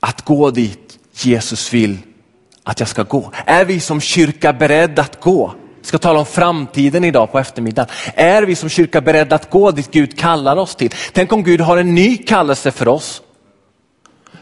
att 0.00 0.22
gå 0.22 0.50
dit 0.50 0.98
Jesus 1.12 1.72
vill 1.72 1.98
att 2.62 2.80
jag 2.80 2.88
ska 2.88 3.02
gå? 3.02 3.32
Är 3.46 3.64
vi 3.64 3.80
som 3.80 4.00
kyrka 4.00 4.52
beredda 4.52 5.02
att 5.02 5.20
gå? 5.20 5.54
Vi 5.84 5.88
ska 5.88 5.98
tala 5.98 6.18
om 6.18 6.26
framtiden 6.26 7.04
idag 7.04 7.32
på 7.32 7.38
eftermiddagen. 7.38 7.90
Är 8.14 8.42
vi 8.42 8.54
som 8.54 8.68
kyrka 8.68 9.00
beredda 9.00 9.36
att 9.36 9.50
gå 9.50 9.70
dit 9.70 9.90
Gud 9.90 10.18
kallar 10.18 10.56
oss 10.56 10.74
till? 10.76 10.90
Tänk 11.12 11.32
om 11.32 11.42
Gud 11.42 11.60
har 11.60 11.76
en 11.76 11.94
ny 11.94 12.16
kallelse 12.16 12.70
för 12.70 12.88
oss. 12.88 13.22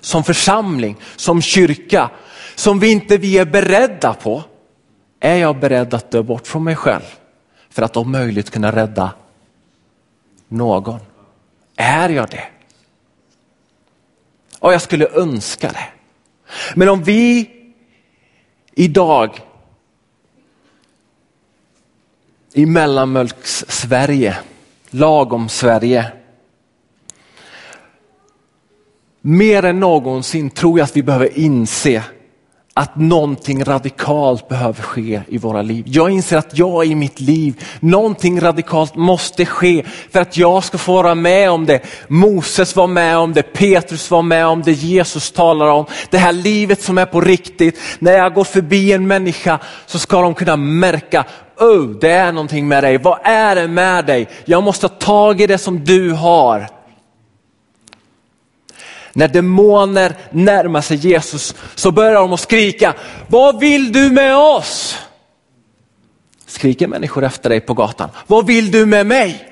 Som 0.01 0.25
församling, 0.25 0.97
som 1.17 1.43
kyrka, 1.43 2.11
som 2.55 2.79
vi 2.79 2.93
inte 2.93 3.17
vi 3.17 3.39
är 3.39 3.45
beredda 3.45 4.15
på. 4.15 4.43
Är 5.21 5.37
jag 5.37 5.59
beredd 5.59 5.95
att 5.95 6.11
dö 6.11 6.23
bort 6.23 6.47
från 6.47 6.65
mig 6.65 6.77
själv? 6.77 7.03
för 7.73 7.83
att 7.83 7.97
om 7.97 8.13
möjligt 8.13 8.51
kunna 8.51 8.73
rädda 8.73 9.15
någon. 10.49 11.01
Är 11.77 12.09
jag 12.09 12.31
det? 12.31 12.45
Och 14.59 14.73
jag 14.73 14.83
skulle 14.83 15.09
önska 15.09 15.69
det. 15.69 15.89
Men 16.75 16.89
om 16.89 17.03
vi 17.03 17.51
idag 18.73 19.41
i 22.53 22.67
mellanmjölks-Sverige, 22.67 24.37
lagom 24.91 25.49
Sverige, 25.49 26.13
mer 29.21 29.65
än 29.65 29.81
någonsin 29.81 30.51
tror 30.51 30.79
jag 30.79 30.85
att 30.85 30.97
vi 30.97 31.03
behöver 31.03 31.39
inse 31.39 32.03
att 32.75 32.97
någonting 32.97 33.65
radikalt 33.65 34.49
behöver 34.49 34.83
ske 34.83 35.23
i 35.29 35.39
våra 35.39 35.63
liv. 35.63 35.85
Jag 35.87 36.11
inser 36.11 36.37
att 36.37 36.59
jag 36.59 36.87
i 36.87 36.95
mitt 36.95 37.21
liv, 37.21 37.65
någonting 37.81 38.41
radikalt 38.41 38.97
måste 38.97 39.47
ske 39.47 39.85
för 40.11 40.21
att 40.21 40.37
jag 40.37 40.65
ska 40.65 40.79
få 40.79 40.93
vara 40.93 41.15
med 41.15 41.51
om 41.51 41.67
det. 41.67 41.81
Moses 42.09 42.77
var 42.77 42.87
med 42.87 43.19
om 43.19 43.33
det, 43.33 43.43
Petrus 43.43 44.11
var 44.11 44.23
med 44.23 44.47
om 44.47 44.63
det, 44.63 44.73
Jesus 44.73 45.33
talar 45.33 45.67
om. 45.67 45.87
Det 46.11 46.19
här 46.19 46.33
livet 46.33 46.83
som 46.83 46.99
är 46.99 47.07
på 47.07 47.21
riktigt. 47.21 47.79
När 47.99 48.13
jag 48.13 48.35
går 48.35 48.45
förbi 48.45 48.93
en 48.93 49.07
människa 49.07 49.59
så 49.87 49.99
ska 49.99 50.23
de 50.23 50.35
kunna 50.35 50.57
märka, 50.57 51.25
oh, 51.59 51.91
det 52.01 52.11
är 52.11 52.33
någonting 52.33 52.69
med 52.69 52.85
dig. 52.85 52.99
Vad 52.99 53.19
är 53.25 53.55
det 53.55 53.69
med 53.69 54.07
dig? 54.07 54.29
Jag 54.45 54.63
måste 54.63 54.89
ta 54.89 54.95
tag 54.95 55.41
i 55.41 55.47
det 55.47 55.59
som 55.59 55.85
du 55.85 56.13
har. 56.13 56.82
När 59.13 59.29
demoner 59.29 60.17
närmar 60.31 60.81
sig 60.81 60.97
Jesus 60.97 61.55
så 61.75 61.91
börjar 61.91 62.15
de 62.15 62.33
att 62.33 62.41
skrika, 62.41 62.95
vad 63.29 63.61
vill 63.61 63.93
du 63.93 64.11
med 64.11 64.37
oss? 64.37 64.99
Skriker 66.47 66.87
människor 66.87 67.25
efter 67.25 67.51
dig 67.51 67.61
på 67.61 67.75
gatan, 67.75 68.11
vad 68.27 68.47
vill 68.47 68.71
du 68.71 68.87
med 68.87 69.07
mig? 69.07 69.49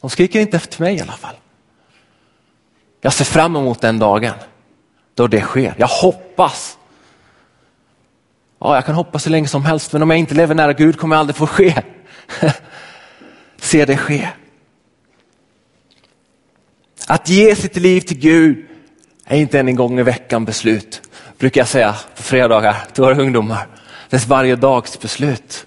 De 0.00 0.10
skriker 0.10 0.40
inte 0.40 0.56
efter 0.56 0.82
mig 0.82 0.96
i 0.96 1.00
alla 1.00 1.12
fall. 1.12 1.34
Jag 3.00 3.12
ser 3.12 3.24
fram 3.24 3.56
emot 3.56 3.80
den 3.80 3.98
dagen 3.98 4.34
då 5.14 5.26
det 5.26 5.40
sker. 5.40 5.74
Jag 5.78 5.86
hoppas. 5.86 6.78
Ja, 8.58 8.74
jag 8.74 8.84
kan 8.84 8.94
hoppas 8.94 9.26
hur 9.26 9.30
länge 9.30 9.48
som 9.48 9.64
helst, 9.64 9.92
men 9.92 10.02
om 10.02 10.10
jag 10.10 10.18
inte 10.18 10.34
lever 10.34 10.54
nära 10.54 10.72
Gud 10.72 10.98
kommer 10.98 11.16
jag 11.16 11.20
aldrig 11.20 11.36
få 11.36 11.46
ske. 11.46 11.82
Se 13.56 13.84
det 13.84 13.96
ske. 13.96 14.28
Att 17.06 17.28
ge 17.28 17.56
sitt 17.56 17.76
liv 17.76 18.00
till 18.00 18.18
Gud 18.18 18.65
är 19.26 19.38
inte 19.38 19.60
en 19.60 19.76
gång 19.76 19.98
i 19.98 20.02
veckan 20.02 20.44
beslut, 20.44 21.02
brukar 21.38 21.60
jag 21.60 21.68
säga 21.68 21.94
på 22.16 22.22
fredagar 22.22 22.76
till 22.92 23.04
våra 23.04 23.20
ungdomar. 23.20 23.66
Det 24.10 24.16
är 24.16 24.28
varje 24.28 24.56
dags 24.56 25.00
beslut. 25.00 25.66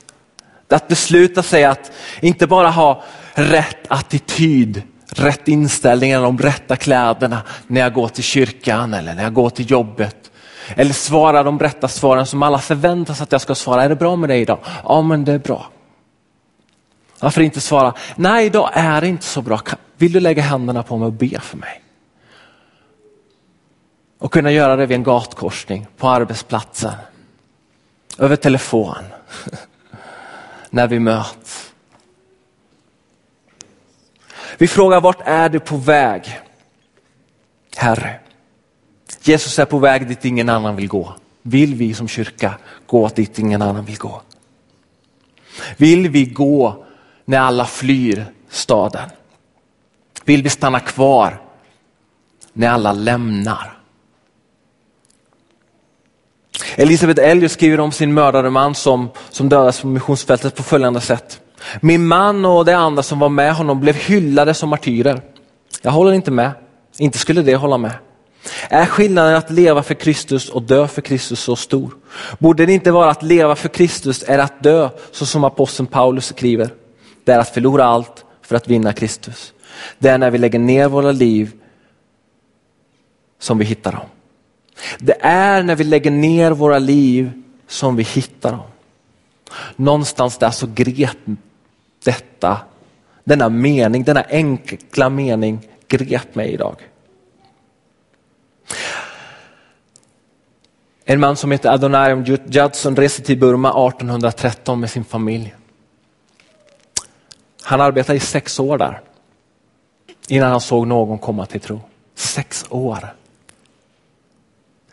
Att 0.69 0.87
besluta 0.87 1.43
sig 1.43 1.63
att 1.63 1.91
inte 2.21 2.47
bara 2.47 2.69
ha 2.69 3.03
rätt 3.33 3.77
attityd, 3.87 4.81
rätt 5.09 5.47
inställning 5.47 6.11
eller 6.11 6.23
de 6.23 6.37
rätta 6.37 6.75
kläderna 6.75 7.41
när 7.67 7.81
jag 7.81 7.93
går 7.93 8.07
till 8.07 8.23
kyrkan 8.23 8.93
eller 8.93 9.13
när 9.13 9.23
jag 9.23 9.33
går 9.33 9.49
till 9.49 9.71
jobbet. 9.71 10.31
Eller 10.75 10.93
svara 10.93 11.43
de 11.43 11.59
rätta 11.59 11.87
svaren 11.87 12.25
som 12.25 12.43
alla 12.43 12.59
förväntar 12.59 13.13
sig 13.13 13.23
att 13.23 13.31
jag 13.31 13.41
ska 13.41 13.55
svara. 13.55 13.83
Är 13.83 13.89
det 13.89 13.95
bra 13.95 14.15
med 14.15 14.29
dig 14.29 14.41
idag? 14.41 14.59
Ja 14.83 15.01
men 15.01 15.25
det 15.25 15.33
är 15.33 15.39
bra. 15.39 15.69
Varför 17.19 17.41
inte 17.41 17.61
svara, 17.61 17.93
nej 18.15 18.45
idag 18.45 18.69
är 18.73 19.01
det 19.01 19.07
inte 19.07 19.25
så 19.25 19.41
bra. 19.41 19.59
Vill 19.97 20.11
du 20.11 20.19
lägga 20.19 20.41
händerna 20.41 20.83
på 20.83 20.97
mig 20.97 21.05
och 21.05 21.13
be 21.13 21.39
för 21.39 21.57
mig? 21.57 21.81
Och 24.19 24.31
kunna 24.31 24.51
göra 24.51 24.75
det 24.75 24.85
vid 24.85 24.95
en 24.95 25.03
gatkorsning, 25.03 25.87
på 25.97 26.09
arbetsplatsen, 26.09 26.93
över 28.17 28.35
telefon, 28.35 29.03
när 30.69 30.87
vi 30.87 30.99
möts. 30.99 31.73
Vi 34.57 34.67
frågar 34.67 35.01
vart 35.01 35.21
är 35.25 35.49
du 35.49 35.59
på 35.59 35.77
väg? 35.77 36.39
Herre, 37.75 38.19
Jesus 39.21 39.59
är 39.59 39.65
på 39.65 39.79
väg 39.79 40.07
dit 40.07 40.25
ingen 40.25 40.49
annan 40.49 40.75
vill 40.75 40.87
gå. 40.87 41.13
Vill 41.41 41.75
vi 41.75 41.93
som 41.93 42.07
kyrka 42.07 42.57
gå 42.85 43.07
dit 43.07 43.39
ingen 43.39 43.61
annan 43.61 43.85
vill 43.85 43.97
gå? 43.97 44.21
Vill 45.77 46.09
vi 46.09 46.25
gå 46.25 46.85
när 47.25 47.39
alla 47.39 47.65
flyr 47.65 48.25
staden? 48.49 49.09
Vill 50.25 50.43
vi 50.43 50.49
stanna 50.49 50.79
kvar 50.79 51.41
när 52.53 52.69
alla 52.69 52.93
lämnar? 52.93 53.78
Elisabeth 56.75 57.21
Elliot 57.23 57.51
skriver 57.51 57.79
om 57.79 57.91
sin 57.91 58.13
mördade 58.13 58.49
man 58.49 58.75
som, 58.75 59.09
som 59.29 59.49
dödades 59.49 59.81
på 59.81 59.87
missionsfältet 59.87 60.55
på 60.55 60.63
följande 60.63 61.01
sätt. 61.01 61.41
Min 61.81 62.07
man 62.07 62.45
och 62.45 62.65
de 62.65 62.73
andra 62.73 63.03
som 63.03 63.19
var 63.19 63.29
med 63.29 63.53
honom 63.53 63.79
blev 63.79 63.95
hyllade 63.95 64.53
som 64.53 64.69
martyrer. 64.69 65.21
Jag 65.81 65.91
håller 65.91 66.11
inte 66.11 66.31
med, 66.31 66.51
inte 66.97 67.17
skulle 67.17 67.41
det 67.41 67.55
hålla 67.55 67.77
med. 67.77 67.93
Är 68.69 68.85
skillnaden 68.85 69.35
att 69.35 69.51
leva 69.51 69.83
för 69.83 69.93
Kristus 69.93 70.49
och 70.49 70.61
dö 70.61 70.87
för 70.87 71.01
Kristus 71.01 71.39
så 71.39 71.55
stor? 71.55 71.91
Borde 72.39 72.65
det 72.65 72.73
inte 72.73 72.91
vara 72.91 73.11
att 73.11 73.23
leva 73.23 73.55
för 73.55 73.69
Kristus 73.69 74.23
är 74.27 74.39
att 74.39 74.63
dö, 74.63 74.89
så 75.11 75.25
som 75.25 75.43
aposteln 75.43 75.87
Paulus 75.87 76.25
skriver. 76.25 76.69
Det 77.23 77.31
är 77.31 77.39
att 77.39 77.49
förlora 77.49 77.85
allt 77.85 78.25
för 78.41 78.55
att 78.55 78.67
vinna 78.67 78.93
Kristus. 78.93 79.53
Det 79.99 80.09
är 80.09 80.17
när 80.17 80.31
vi 80.31 80.37
lägger 80.37 80.59
ner 80.59 80.87
våra 80.87 81.11
liv 81.11 81.51
som 83.39 83.57
vi 83.57 83.65
hittar 83.65 83.91
dem. 83.91 84.05
Det 84.99 85.17
är 85.21 85.63
när 85.63 85.75
vi 85.75 85.83
lägger 85.83 86.11
ner 86.11 86.51
våra 86.51 86.79
liv 86.79 87.31
som 87.67 87.95
vi 87.95 88.03
hittar 88.03 88.51
dem. 88.51 88.67
Någonstans 89.75 90.37
där 90.37 90.49
så 90.49 90.67
grep 90.67 91.17
detta, 92.03 92.57
denna 93.23 93.49
mening, 93.49 94.03
denna 94.03 94.23
enkla 94.29 95.09
mening 95.09 95.67
grep 95.87 96.35
mig 96.35 96.53
idag. 96.53 96.75
En 101.05 101.19
man 101.19 101.35
som 101.35 101.51
heter 101.51 101.69
Adoniram 101.69 102.23
Judson 102.49 102.95
reser 102.95 103.23
till 103.23 103.39
Burma 103.39 103.69
1813 103.69 104.79
med 104.79 104.89
sin 104.89 105.03
familj. 105.03 105.55
Han 107.61 107.81
arbetade 107.81 108.17
i 108.17 108.19
sex 108.19 108.59
år 108.59 108.77
där 108.77 109.01
innan 110.27 110.51
han 110.51 110.61
såg 110.61 110.87
någon 110.87 111.17
komma 111.17 111.45
till 111.45 111.61
tro. 111.61 111.81
Sex 112.15 112.65
år. 112.69 113.13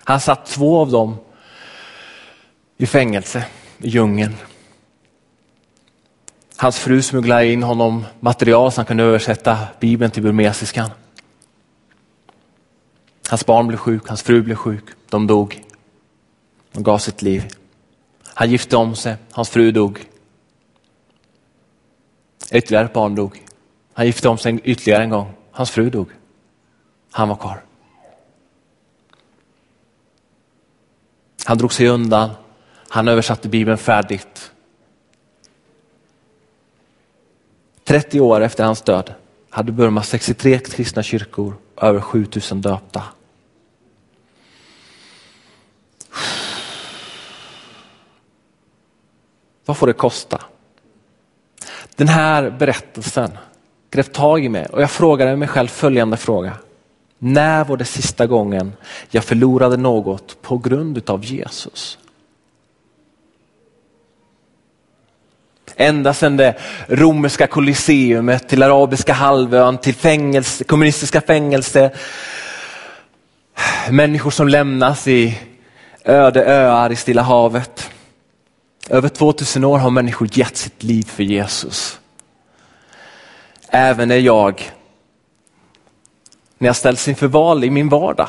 Han 0.07 0.21
satt 0.21 0.47
två 0.47 0.81
av 0.81 0.91
dem 0.91 1.17
i 2.77 2.87
fängelse 2.87 3.47
i 3.79 3.89
djungeln. 3.89 4.37
Hans 6.57 6.79
fru 6.79 7.03
smugglade 7.03 7.47
in 7.47 7.63
honom 7.63 8.05
material 8.21 8.73
så 8.73 8.79
han 8.79 8.87
kunde 8.87 9.05
översätta 9.05 9.59
Bibeln 9.81 10.11
till 10.11 10.23
burmesiskan. 10.23 10.91
Hans 13.29 13.47
barn 13.47 13.67
blev 13.67 13.79
sjuk, 13.79 14.09
hans 14.09 14.23
fru 14.23 14.43
blev 14.43 14.55
sjuk, 14.55 14.85
de 15.11 15.27
dog. 15.27 15.63
De 16.73 16.83
gav 16.83 16.99
sitt 16.99 17.23
liv. 17.23 17.51
Han 18.25 18.51
gifte 18.51 18.77
om 18.77 18.95
sig, 18.95 19.17
hans 19.33 19.51
fru 19.51 19.73
dog. 19.73 20.07
Ytterligare 22.53 22.85
ett 22.85 22.93
barn 22.93 23.15
dog. 23.15 23.43
Han 23.93 24.07
gifte 24.07 24.29
om 24.29 24.39
sig 24.39 24.61
ytterligare 24.65 25.03
en 25.03 25.11
gång, 25.11 25.35
hans 25.51 25.71
fru 25.71 25.91
dog. 25.91 26.09
Han 27.11 27.29
var 27.29 27.37
kvar. 27.37 27.66
Han 31.47 31.59
drog 31.59 31.73
sig 31.73 31.89
undan, 31.89 32.31
han 32.89 33.09
översatte 33.09 33.49
Bibeln 33.49 33.79
färdigt. 33.79 34.53
30 37.85 38.21
år 38.21 38.41
efter 38.41 38.65
hans 38.65 38.83
död 38.83 39.15
hade 39.51 39.73
Burma 39.73 40.03
63 40.03 40.59
kristna 40.59 41.03
kyrkor 41.03 41.57
och 41.75 41.83
över 41.83 42.01
7000 42.01 42.61
döpta. 42.61 43.03
Vad 49.65 49.77
får 49.77 49.87
det 49.87 49.93
kosta? 49.93 50.41
Den 51.97 52.09
här 52.09 52.51
berättelsen 52.51 53.31
grep 53.91 54.13
tag 54.13 54.45
i 54.45 54.49
mig 54.49 54.67
och 54.67 54.83
jag 54.83 54.91
frågade 54.91 55.37
mig 55.37 55.49
själv 55.49 55.69
följande 55.69 56.17
fråga. 56.17 56.57
När 57.19 57.65
var 57.65 57.77
det 57.77 57.85
sista 57.85 58.27
gången 58.27 58.73
jag 59.11 59.25
förlorade 59.25 59.77
något 59.77 60.43
på 60.43 60.59
grund 60.59 61.11
av 61.11 61.25
Jesus? 61.25 61.99
Ända 65.77 66.15
sedan 66.15 66.37
det 66.37 66.55
romerska 66.89 67.47
kolosseumet 67.47 68.49
till 68.49 68.63
arabiska 68.63 69.13
halvön 69.13 69.79
till 69.79 69.95
fängelse, 69.95 70.65
kommunistiska 70.65 71.21
fängelse. 71.21 71.91
Människor 73.91 74.31
som 74.31 74.49
lämnas 74.49 75.09
i 75.09 75.39
öde 76.05 76.45
öar 76.45 76.93
i 76.93 76.97
Stilla 76.97 77.23
havet. 77.23 77.91
Över 78.91 79.09
2000 79.09 79.65
år 79.65 79.79
har 79.79 79.91
människor 79.91 80.29
gett 80.33 80.57
sitt 80.57 80.83
liv 80.83 81.03
för 81.03 81.23
Jesus. 81.23 82.01
Även 83.69 84.09
när 84.09 84.17
jag, 84.17 84.73
när 86.59 86.69
jag 86.69 86.77
ställs 86.77 87.09
inför 87.09 87.27
val 87.27 87.65
i 87.65 87.71
min 87.71 87.89
vardag, 87.89 88.29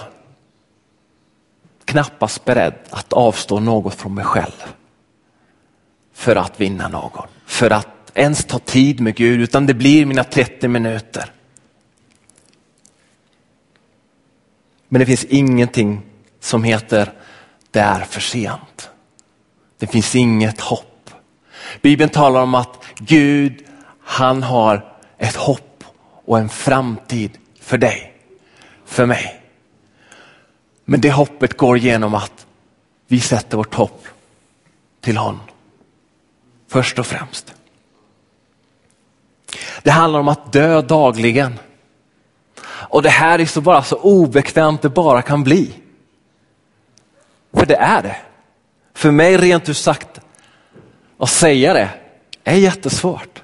knappast 1.86 2.46
beredd 2.46 2.76
att 2.90 3.14
avstå 3.14 3.60
något 3.60 3.94
från 3.94 4.14
mig 4.14 4.26
själv 4.26 4.74
för 6.14 6.36
att 6.36 6.62
vinna 6.62 6.88
någon, 6.88 7.28
för 7.46 7.70
att 7.70 8.12
ens 8.14 8.46
ta 8.46 8.60
tid 8.60 9.00
med 9.00 9.16
Gud, 9.16 9.42
utan 9.42 9.66
det 9.66 9.74
blir 9.74 10.06
mina 10.06 10.24
30 10.24 10.68
minuter. 10.68 11.32
Men 14.88 15.00
det 15.00 15.06
finns 15.06 15.24
ingenting 15.24 16.02
som 16.40 16.64
heter 16.64 17.14
det 17.72 17.80
är 17.80 18.02
för 18.02 18.22
sent. 18.22 18.90
Det 19.78 19.88
finns 19.88 20.16
inget 20.16 20.62
hopp. 20.62 21.10
Bibeln 21.82 22.10
talar 22.10 22.42
om 22.42 22.56
att 22.56 22.84
Gud, 22.98 23.66
han 24.04 24.44
har 24.44 24.94
ett 25.18 25.36
hopp 25.36 25.84
och 26.26 26.40
en 26.40 26.50
framtid 26.50 27.38
för 27.62 27.78
dig, 27.78 28.07
för 28.88 29.06
mig. 29.06 29.42
Men 30.86 31.02
det 31.02 31.12
hoppet 31.12 31.58
går 31.58 31.78
genom 31.78 32.16
att 32.16 32.46
vi 33.08 33.20
sätter 33.20 33.58
vårt 33.58 33.74
hopp 33.74 34.08
till 35.02 35.18
honom. 35.18 35.42
Först 36.68 37.00
och 37.00 37.06
främst. 37.06 37.54
Det 39.84 39.92
handlar 39.92 40.20
om 40.20 40.28
att 40.28 40.54
dö 40.54 40.82
dagligen. 40.82 41.60
Och 42.66 43.02
det 43.02 43.10
här 43.10 43.40
är 43.40 43.46
så 43.46 43.62
bara 43.62 43.84
så 43.84 43.96
obekvämt 43.96 44.82
det 44.82 44.90
bara 44.90 45.22
kan 45.22 45.44
bli. 45.44 45.74
För 47.54 47.66
det 47.66 47.76
är 47.76 48.02
det. 48.02 48.18
För 48.94 49.12
mig 49.12 49.38
rent 49.38 49.70
ut 49.70 49.78
sagt, 49.78 50.20
att 51.18 51.30
säga 51.30 51.74
det 51.74 51.90
är 52.44 52.56
jättesvårt. 52.56 53.44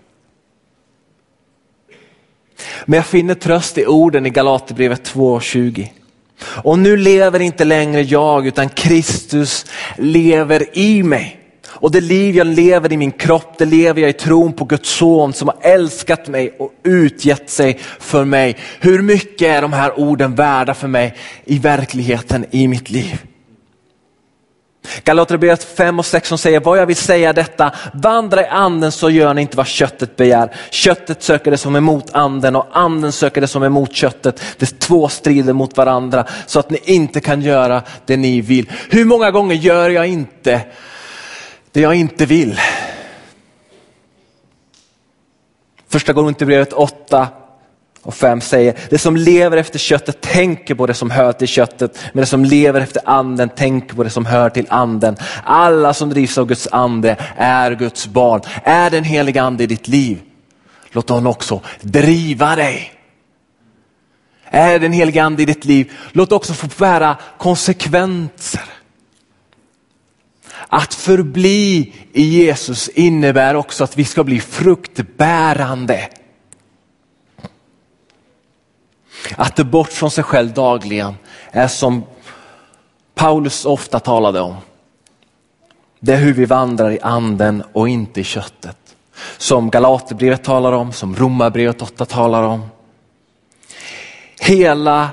Men 2.86 2.98
jag 2.98 3.06
finner 3.06 3.36
tröst 3.36 3.78
i 3.78 3.86
orden 3.86 4.26
i 4.26 4.30
Galaterbrevet 4.30 5.14
2.20. 5.14 5.88
Och 6.46 6.80
nu 6.80 6.98
lever 6.98 7.40
inte 7.40 7.64
längre 7.64 8.02
jag 8.02 8.48
utan 8.48 8.70
Kristus 8.70 9.66
lever 9.98 10.78
i 10.78 11.04
mig. 11.04 11.40
Och 11.68 11.92
det 11.92 12.02
liv 12.02 12.36
jag 12.36 12.48
lever 12.48 12.94
i 12.94 12.98
min 12.98 13.12
kropp, 13.12 13.58
det 13.58 13.66
lever 13.66 14.02
jag 14.02 14.10
i 14.10 14.14
tron 14.14 14.54
på 14.54 14.66
Guds 14.66 14.90
son 14.90 15.34
som 15.34 15.48
har 15.48 15.58
älskat 15.62 16.28
mig 16.28 16.56
och 16.60 16.72
utgett 16.84 17.50
sig 17.50 17.80
för 18.00 18.26
mig. 18.26 18.58
Hur 18.80 19.02
mycket 19.02 19.48
är 19.48 19.62
de 19.62 19.74
här 19.74 20.00
orden 20.00 20.36
värda 20.36 20.74
för 20.74 20.88
mig 20.88 21.16
i 21.46 21.60
verkligheten 21.60 22.46
i 22.52 22.68
mitt 22.68 22.90
liv? 22.90 23.22
Galaterbrevet 25.04 25.64
5 25.64 26.00
och 26.00 26.06
6 26.06 26.30
som 26.30 26.38
säger, 26.38 26.60
vad 26.60 26.78
jag 26.78 26.86
vill 26.86 26.96
säga 26.96 27.34
detta, 27.34 27.72
vandra 27.94 28.42
i 28.42 28.48
anden 28.48 28.92
så 28.92 29.10
gör 29.10 29.34
ni 29.34 29.42
inte 29.42 29.58
vad 29.58 29.68
köttet 29.68 30.16
begär. 30.16 30.56
Köttet 30.72 31.24
söker 31.24 31.52
det 31.52 31.58
som 31.58 31.76
är 31.76 31.78
emot 31.78 32.14
anden 32.14 32.56
och 32.56 32.68
anden 32.72 33.12
söker 33.12 33.42
det 33.42 33.48
som 33.48 33.62
är 33.62 33.68
emot 33.68 33.94
köttet. 33.94 34.42
Det 34.58 34.80
två 34.80 35.08
strider 35.08 35.54
mot 35.54 35.78
varandra 35.78 36.26
så 36.46 36.60
att 36.60 36.70
ni 36.70 36.80
inte 36.84 37.20
kan 37.20 37.42
göra 37.42 37.82
det 38.06 38.18
ni 38.18 38.42
vill. 38.42 38.72
Hur 38.90 39.06
många 39.06 39.32
gånger 39.32 39.56
gör 39.56 39.90
jag 39.90 40.08
inte 40.08 40.62
det 41.72 41.82
jag 41.82 41.96
inte 41.96 42.26
vill? 42.26 42.60
Första 45.90 46.14
gången 46.14 46.34
till 46.34 46.48
brevet 46.48 46.74
8 46.74 47.28
och 48.04 48.14
5 48.14 48.42
säger, 48.42 48.80
det 48.90 48.98
som 48.98 49.16
lever 49.16 49.58
efter 49.58 49.80
köttet 49.80 50.22
tänker 50.22 50.76
på 50.76 50.86
det 50.86 50.94
som 50.94 51.12
hör 51.12 51.34
till 51.34 51.48
köttet, 51.48 52.00
men 52.14 52.22
det 52.22 52.26
som 52.26 52.46
lever 52.46 52.82
efter 52.82 53.02
anden 53.06 53.50
tänker 53.50 53.96
på 53.96 54.04
det 54.04 54.10
som 54.10 54.26
hör 54.26 54.50
till 54.50 54.68
anden. 54.70 55.16
Alla 55.44 55.94
som 55.94 56.10
drivs 56.10 56.38
av 56.38 56.46
Guds 56.46 56.68
ande 56.72 57.18
är 57.38 57.72
Guds 57.72 58.08
barn. 58.08 58.42
Är 58.64 58.90
den 58.90 59.04
heliga 59.04 59.44
ande 59.44 59.64
i 59.64 59.68
ditt 59.68 59.88
liv, 59.88 60.22
låt 60.92 61.10
honom 61.10 61.28
också 61.28 61.62
driva 61.82 62.56
dig. 62.56 62.92
Är 64.46 64.80
den 64.80 64.92
heliga 64.92 65.24
ande 65.24 65.44
i 65.44 65.46
ditt 65.46 65.66
liv, 65.66 65.92
låt 66.12 66.32
också 66.32 66.54
få 66.54 66.68
bära 66.78 67.18
konsekvenser. 67.38 68.64
Att 70.68 70.94
förbli 70.94 71.94
i 72.14 72.24
Jesus 72.24 72.88
innebär 72.88 73.56
också 73.56 73.84
att 73.84 73.98
vi 73.98 74.06
ska 74.06 74.24
bli 74.24 74.40
fruktbärande. 74.40 76.10
Att 79.36 79.56
det 79.56 79.64
bort 79.64 79.92
från 79.92 80.12
sig 80.12 80.24
själv 80.24 80.54
dagligen 80.54 81.16
är 81.52 81.68
som 81.68 82.04
Paulus 83.16 83.66
ofta 83.66 84.00
talade 84.00 84.40
om. 84.40 84.56
Det 86.00 86.14
är 86.14 86.18
hur 86.18 86.34
vi 86.34 86.46
vandrar 86.46 86.92
i 86.92 87.00
anden 87.02 87.64
och 87.74 87.90
inte 87.90 88.22
i 88.22 88.24
köttet. 88.24 88.78
Som 89.38 89.70
Galaterbrevet 89.70 90.44
talar 90.44 90.72
om, 90.72 90.92
som 90.92 91.16
Romarbrevet 91.16 91.82
8 91.82 92.06
talar 92.06 92.44
om. 92.44 92.66
Hela 94.40 95.10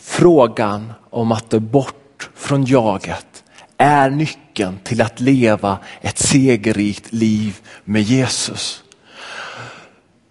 frågan 0.00 0.92
om 1.10 1.32
att 1.32 1.50
det 1.50 1.60
bort 1.60 2.30
från 2.34 2.64
jaget 2.64 3.44
är 3.76 4.10
nyckeln 4.10 4.78
till 4.84 5.02
att 5.02 5.20
leva 5.20 5.78
ett 6.00 6.18
segerrikt 6.18 7.12
liv 7.12 7.60
med 7.84 8.02
Jesus. 8.02 8.83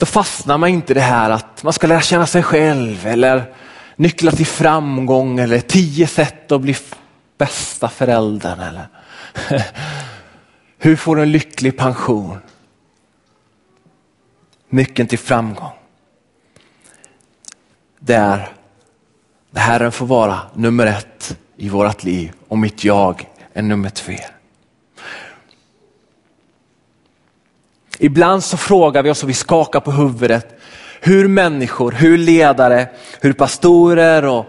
Då 0.03 0.07
fastnar 0.07 0.57
man 0.57 0.69
inte 0.69 0.93
i 0.93 0.95
det 0.95 1.01
här 1.01 1.29
att 1.29 1.63
man 1.63 1.73
ska 1.73 1.87
lära 1.87 2.01
känna 2.01 2.27
sig 2.27 2.43
själv 2.43 3.07
eller 3.07 3.53
nycklar 3.95 4.31
till 4.31 4.45
framgång 4.45 5.39
eller 5.39 5.59
tio 5.59 6.07
sätt 6.07 6.51
att 6.51 6.61
bli 6.61 6.75
bästa 7.37 7.89
föräldern. 7.89 8.59
Eller 8.59 8.87
hur 10.77 10.95
får 10.95 11.15
du 11.15 11.21
en 11.21 11.31
lycklig 11.31 11.77
pension? 11.77 12.37
Nyckeln 14.69 15.07
till 15.07 15.19
framgång. 15.19 15.73
Där 17.99 18.49
Herren 19.55 19.91
får 19.91 20.05
vara 20.05 20.39
nummer 20.53 20.85
ett 20.85 21.37
i 21.57 21.69
vårt 21.69 22.03
liv 22.03 22.31
och 22.47 22.57
mitt 22.57 22.83
jag 22.83 23.29
är 23.53 23.61
nummer 23.61 23.89
två. 23.89 24.13
Ibland 27.99 28.43
så 28.43 28.57
frågar 28.57 29.03
vi 29.03 29.09
oss 29.09 29.23
och 29.23 29.29
vi 29.29 29.33
skakar 29.33 29.79
på 29.79 29.91
huvudet 29.91 30.59
hur 31.01 31.27
människor, 31.27 31.91
hur 31.91 32.17
ledare, 32.17 32.89
hur 33.21 33.33
pastorer 33.33 34.25
och 34.25 34.45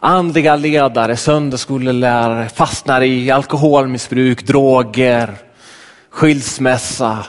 andliga 0.00 0.56
ledare, 0.56 1.16
söndagsskolelärare 1.16 2.48
fastnar 2.48 3.02
i 3.02 3.30
alkoholmissbruk, 3.30 4.46
droger, 4.46 5.34
skilsmässa. 6.10 7.26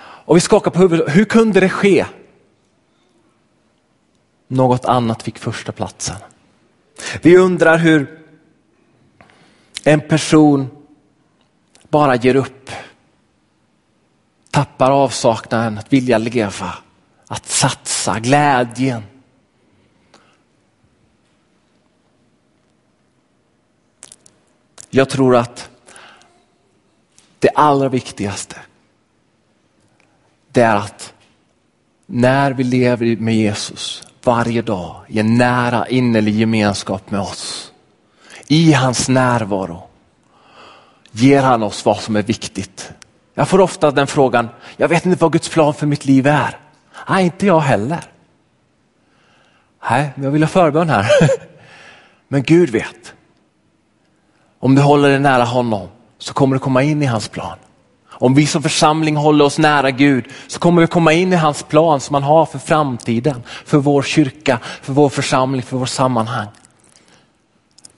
Och 0.00 0.36
vi 0.36 0.40
skakar 0.40 0.70
på 0.70 0.78
huvudet, 0.78 1.16
hur 1.16 1.24
kunde 1.24 1.60
det 1.60 1.68
ske? 1.68 2.06
Något 4.48 4.84
annat 4.84 5.22
fick 5.22 5.38
första 5.38 5.72
platsen. 5.72 6.16
Vi 7.22 7.36
undrar 7.36 7.78
hur 7.78 8.20
en 9.84 10.00
person 10.00 10.70
bara 11.88 12.16
ger 12.16 12.36
upp, 12.36 12.70
tappar 14.58 14.90
avsaknaden 14.90 15.78
att 15.78 15.92
vilja 15.92 16.18
leva, 16.18 16.74
att 17.26 17.46
satsa, 17.46 18.18
glädjen. 18.18 19.02
Jag 24.90 25.08
tror 25.08 25.36
att 25.36 25.70
det 27.38 27.48
allra 27.54 27.88
viktigaste 27.88 28.56
det 30.52 30.60
är 30.60 30.76
att 30.76 31.14
när 32.06 32.50
vi 32.50 32.64
lever 32.64 33.16
med 33.16 33.36
Jesus 33.36 34.02
varje 34.22 34.62
dag 34.62 35.04
i 35.08 35.18
en 35.18 35.38
nära 35.38 35.88
innerlig 35.88 36.34
gemenskap 36.34 37.10
med 37.10 37.20
oss, 37.20 37.72
i 38.46 38.72
hans 38.72 39.08
närvaro, 39.08 39.88
ger 41.10 41.42
han 41.42 41.62
oss 41.62 41.84
vad 41.84 42.00
som 42.00 42.16
är 42.16 42.22
viktigt. 42.22 42.92
Jag 43.38 43.48
får 43.48 43.60
ofta 43.60 43.90
den 43.90 44.06
frågan, 44.06 44.48
jag 44.76 44.88
vet 44.88 45.06
inte 45.06 45.22
vad 45.22 45.32
Guds 45.32 45.48
plan 45.48 45.74
för 45.74 45.86
mitt 45.86 46.04
liv 46.04 46.26
är. 46.26 46.58
Nej, 47.08 47.24
inte 47.24 47.46
jag 47.46 47.60
heller. 47.60 48.00
Nej, 49.90 50.10
men 50.14 50.24
jag 50.24 50.30
vill 50.30 50.42
ha 50.42 50.48
förbön 50.48 50.90
här. 50.90 51.06
Men 52.28 52.42
Gud 52.42 52.70
vet. 52.70 53.14
Om 54.58 54.74
du 54.74 54.82
håller 54.82 55.08
dig 55.08 55.18
nära 55.18 55.44
honom 55.44 55.88
så 56.18 56.34
kommer 56.34 56.56
du 56.56 56.60
komma 56.60 56.82
in 56.82 57.02
i 57.02 57.06
hans 57.06 57.28
plan. 57.28 57.58
Om 58.08 58.34
vi 58.34 58.46
som 58.46 58.62
församling 58.62 59.16
håller 59.16 59.44
oss 59.44 59.58
nära 59.58 59.90
Gud 59.90 60.24
så 60.46 60.58
kommer 60.58 60.80
vi 60.80 60.86
komma 60.86 61.12
in 61.12 61.32
i 61.32 61.36
hans 61.36 61.62
plan 61.62 62.00
som 62.00 62.14
han 62.14 62.22
har 62.22 62.46
för 62.46 62.58
framtiden, 62.58 63.42
för 63.64 63.78
vår 63.78 64.02
kyrka, 64.02 64.58
för 64.82 64.92
vår 64.92 65.08
församling, 65.08 65.62
för 65.62 65.76
vårt 65.76 65.88
sammanhang. 65.88 66.48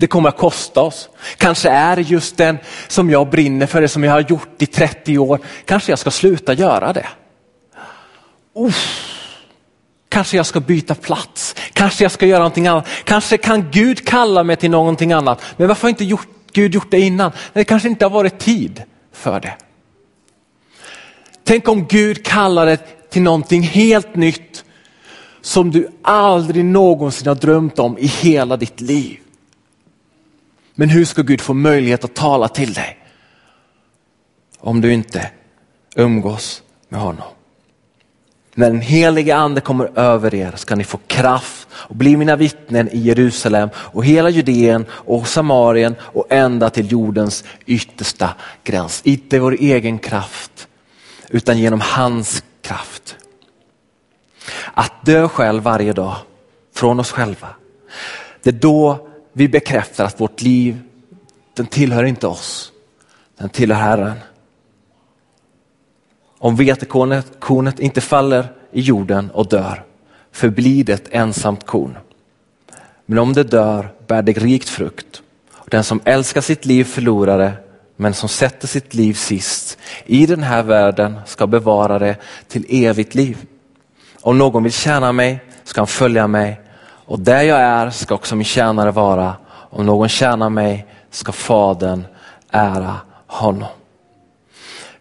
Det 0.00 0.06
kommer 0.06 0.28
att 0.28 0.36
kosta 0.36 0.80
oss. 0.80 1.08
Kanske 1.36 1.68
är 1.68 1.96
det 1.96 2.02
just 2.02 2.36
den 2.36 2.58
som 2.88 3.10
jag 3.10 3.30
brinner 3.30 3.66
för, 3.66 3.80
det 3.80 3.88
som 3.88 4.04
jag 4.04 4.12
har 4.12 4.20
gjort 4.28 4.62
i 4.62 4.66
30 4.66 5.18
år. 5.18 5.40
Kanske 5.64 5.92
jag 5.92 5.98
ska 5.98 6.10
sluta 6.10 6.52
göra 6.52 6.92
det. 6.92 7.06
Uff. 8.54 9.06
Kanske 10.08 10.36
jag 10.36 10.46
ska 10.46 10.60
byta 10.60 10.94
plats, 10.94 11.54
kanske 11.72 12.04
jag 12.04 12.12
ska 12.12 12.26
göra 12.26 12.38
någonting 12.38 12.66
annat. 12.66 12.86
Kanske 13.04 13.36
kan 13.36 13.70
Gud 13.70 14.06
kalla 14.06 14.44
mig 14.44 14.56
till 14.56 14.70
någonting 14.70 15.12
annat. 15.12 15.42
Men 15.56 15.68
varför 15.68 15.82
har 15.82 15.88
inte 15.88 16.04
gjort, 16.04 16.28
Gud 16.52 16.74
gjort 16.74 16.90
det 16.90 17.00
innan? 17.00 17.32
Det 17.52 17.64
kanske 17.64 17.88
inte 17.88 18.04
har 18.04 18.10
varit 18.10 18.38
tid 18.38 18.82
för 19.12 19.40
det. 19.40 19.54
Tänk 21.44 21.68
om 21.68 21.86
Gud 21.86 22.24
kallar 22.24 22.66
dig 22.66 22.78
till 23.10 23.22
någonting 23.22 23.62
helt 23.62 24.14
nytt 24.14 24.64
som 25.40 25.70
du 25.70 25.88
aldrig 26.02 26.64
någonsin 26.64 27.28
har 27.28 27.34
drömt 27.34 27.78
om 27.78 27.98
i 27.98 28.06
hela 28.06 28.56
ditt 28.56 28.80
liv. 28.80 29.18
Men 30.80 30.88
hur 30.88 31.04
ska 31.04 31.22
Gud 31.22 31.40
få 31.40 31.54
möjlighet 31.54 32.04
att 32.04 32.14
tala 32.14 32.48
till 32.48 32.72
dig? 32.72 32.98
Om 34.58 34.80
du 34.80 34.92
inte 34.92 35.30
umgås 35.96 36.62
med 36.88 37.00
honom. 37.00 37.26
När 38.54 38.70
den 38.70 38.80
helige 38.80 39.36
ande 39.36 39.60
kommer 39.60 39.98
över 39.98 40.34
er 40.34 40.52
ska 40.56 40.76
ni 40.76 40.84
få 40.84 40.98
kraft 41.06 41.68
och 41.72 41.96
bli 41.96 42.16
mina 42.16 42.36
vittnen 42.36 42.88
i 42.88 42.98
Jerusalem 42.98 43.68
och 43.76 44.04
hela 44.04 44.30
Judeen 44.30 44.86
och 44.90 45.26
Samarien 45.28 45.94
och 46.00 46.26
ända 46.30 46.70
till 46.70 46.92
jordens 46.92 47.44
yttersta 47.66 48.34
gräns. 48.64 49.00
Inte 49.04 49.38
vår 49.38 49.56
egen 49.60 49.98
kraft 49.98 50.68
utan 51.28 51.58
genom 51.58 51.80
hans 51.80 52.44
kraft. 52.62 53.16
Att 54.74 55.06
dö 55.06 55.28
själv 55.28 55.62
varje 55.62 55.92
dag 55.92 56.16
från 56.74 57.00
oss 57.00 57.10
själva. 57.10 57.48
Det 58.42 58.50
är 58.50 58.54
då 58.54 59.09
vi 59.32 59.48
bekräftar 59.48 60.04
att 60.04 60.20
vårt 60.20 60.42
liv, 60.42 60.78
den 61.54 61.66
tillhör 61.66 62.04
inte 62.04 62.26
oss, 62.26 62.72
den 63.38 63.48
tillhör 63.48 63.80
Herren. 63.80 64.16
Om 66.38 66.56
vetekornet 66.56 67.80
inte 67.80 68.00
faller 68.00 68.52
i 68.72 68.80
jorden 68.80 69.30
och 69.30 69.48
dör 69.48 69.84
förblir 70.32 70.84
det 70.84 70.92
ett 70.92 71.08
ensamt 71.10 71.66
korn. 71.66 71.98
Men 73.06 73.18
om 73.18 73.32
det 73.32 73.44
dör 73.44 73.92
bär 74.06 74.22
det 74.22 74.32
rikt 74.32 74.68
frukt. 74.68 75.22
Den 75.66 75.84
som 75.84 76.00
älskar 76.04 76.40
sitt 76.40 76.64
liv 76.66 76.84
förlorar 76.84 77.38
det, 77.38 77.52
men 77.96 78.14
som 78.14 78.28
sätter 78.28 78.68
sitt 78.68 78.94
liv 78.94 79.14
sist 79.14 79.78
i 80.04 80.26
den 80.26 80.42
här 80.42 80.62
världen 80.62 81.20
ska 81.26 81.46
bevara 81.46 81.98
det 81.98 82.16
till 82.48 82.66
evigt 82.68 83.14
liv. 83.14 83.46
Om 84.20 84.38
någon 84.38 84.62
vill 84.62 84.72
tjäna 84.72 85.12
mig 85.12 85.40
ska 85.64 85.80
han 85.80 85.86
följa 85.86 86.26
mig 86.26 86.60
och 87.10 87.20
där 87.20 87.42
jag 87.42 87.60
är 87.60 87.90
ska 87.90 88.14
också 88.14 88.36
min 88.36 88.44
tjänare 88.44 88.90
vara. 88.90 89.36
Om 89.46 89.86
någon 89.86 90.08
tjänar 90.08 90.50
mig 90.50 90.86
ska 91.10 91.32
Fadern 91.32 92.04
ära 92.50 92.96
honom. 93.26 93.68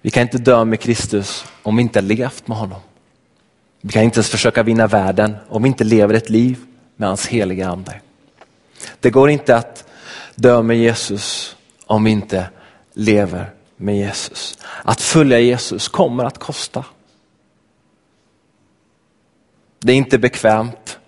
Vi 0.01 0.09
kan 0.09 0.21
inte 0.21 0.37
dö 0.37 0.65
med 0.65 0.79
Kristus 0.79 1.45
om 1.63 1.75
vi 1.75 1.81
inte 1.81 1.99
har 1.99 2.03
levt 2.03 2.47
med 2.47 2.57
honom. 2.57 2.79
Vi 3.81 3.91
kan 3.91 4.03
inte 4.03 4.17
ens 4.17 4.29
försöka 4.29 4.63
vinna 4.63 4.87
världen 4.87 5.35
om 5.49 5.63
vi 5.63 5.67
inte 5.67 5.83
lever 5.83 6.13
ett 6.13 6.29
liv 6.29 6.57
med 6.95 7.07
hans 7.07 7.27
heliga 7.27 7.69
ande. 7.69 8.01
Det 8.99 9.09
går 9.09 9.29
inte 9.29 9.55
att 9.55 9.85
dö 10.35 10.61
med 10.61 10.77
Jesus 10.77 11.55
om 11.85 12.03
vi 12.03 12.11
inte 12.11 12.49
lever 12.93 13.51
med 13.75 13.97
Jesus. 13.97 14.57
Att 14.83 15.01
följa 15.01 15.39
Jesus 15.39 15.87
kommer 15.87 16.23
att 16.23 16.37
kosta. 16.37 16.85
Det 19.79 19.91
är 19.91 19.97
inte 19.97 20.17
bekvämt. 20.17 20.98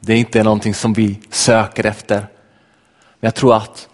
Det 0.00 0.12
är 0.12 0.16
inte 0.16 0.42
någonting 0.42 0.74
som 0.74 0.92
vi 0.92 1.20
söker 1.30 1.86
efter. 1.86 2.16
Men 3.20 3.28
jag 3.28 3.34
tror 3.34 3.56
att 3.56 3.88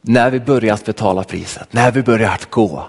när 0.00 0.30
vi 0.30 0.40
börjar 0.40 0.74
att 0.74 0.84
betala 0.84 1.24
priset, 1.24 1.72
när 1.72 1.92
vi 1.92 2.02
börjar 2.02 2.30
att 2.30 2.50
gå, 2.50 2.88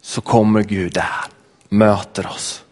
så 0.00 0.20
kommer 0.20 0.62
Gud 0.62 0.92
där, 0.92 1.24
möter 1.68 2.26
oss. 2.26 2.64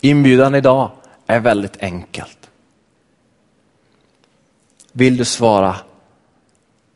Inbjudan 0.00 0.54
idag 0.54 0.90
är 1.26 1.40
väldigt 1.40 1.76
enkelt. 1.82 2.50
Vill 4.92 5.16
du 5.16 5.24
svara 5.24 5.76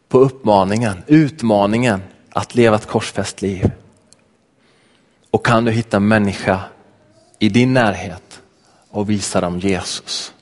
på 0.08 0.18
uppmaningen, 0.18 1.02
utmaningen 1.06 2.02
att 2.30 2.54
leva 2.54 2.76
ett 2.76 2.86
korsfäst 2.86 3.42
liv? 3.42 3.70
Och 5.30 5.46
kan 5.46 5.64
du 5.64 5.70
hitta 5.70 5.96
en 5.96 6.08
människa 6.08 6.60
i 7.38 7.48
din 7.48 7.72
närhet 7.72 8.41
och 8.93 9.11
visa 9.11 9.40
dem 9.40 9.59
Jesus? 9.59 10.34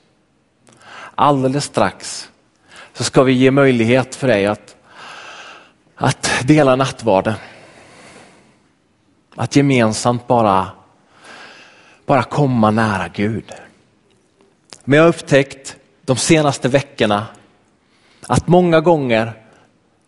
Alldeles 1.15 1.65
strax 1.65 2.29
så 2.93 3.03
ska 3.03 3.23
vi 3.23 3.33
ge 3.33 3.51
möjlighet 3.51 4.15
för 4.15 4.27
dig 4.27 4.45
att 4.45 4.75
att 6.01 6.41
dela 6.43 6.75
nattvarden. 6.75 7.33
Att 9.35 9.55
gemensamt 9.55 10.27
bara, 10.27 10.67
bara 12.05 12.23
komma 12.23 12.71
nära 12.71 13.07
Gud. 13.07 13.51
Men 14.83 14.97
jag 14.97 15.03
har 15.03 15.09
upptäckt 15.09 15.75
de 16.05 16.17
senaste 16.17 16.69
veckorna 16.69 17.25
att 18.27 18.47
många 18.47 18.81
gånger 18.81 19.33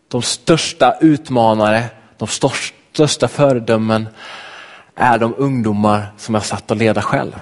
de 0.07 0.21
största 0.21 0.97
utmanare, 1.01 1.83
de 2.17 2.27
största 2.27 3.27
föredömen 3.27 4.07
är 4.95 5.19
de 5.19 5.33
ungdomar 5.37 6.13
som 6.17 6.35
jag 6.35 6.45
satt 6.45 6.71
och 6.71 6.77
leda 6.77 7.01
själv. 7.01 7.39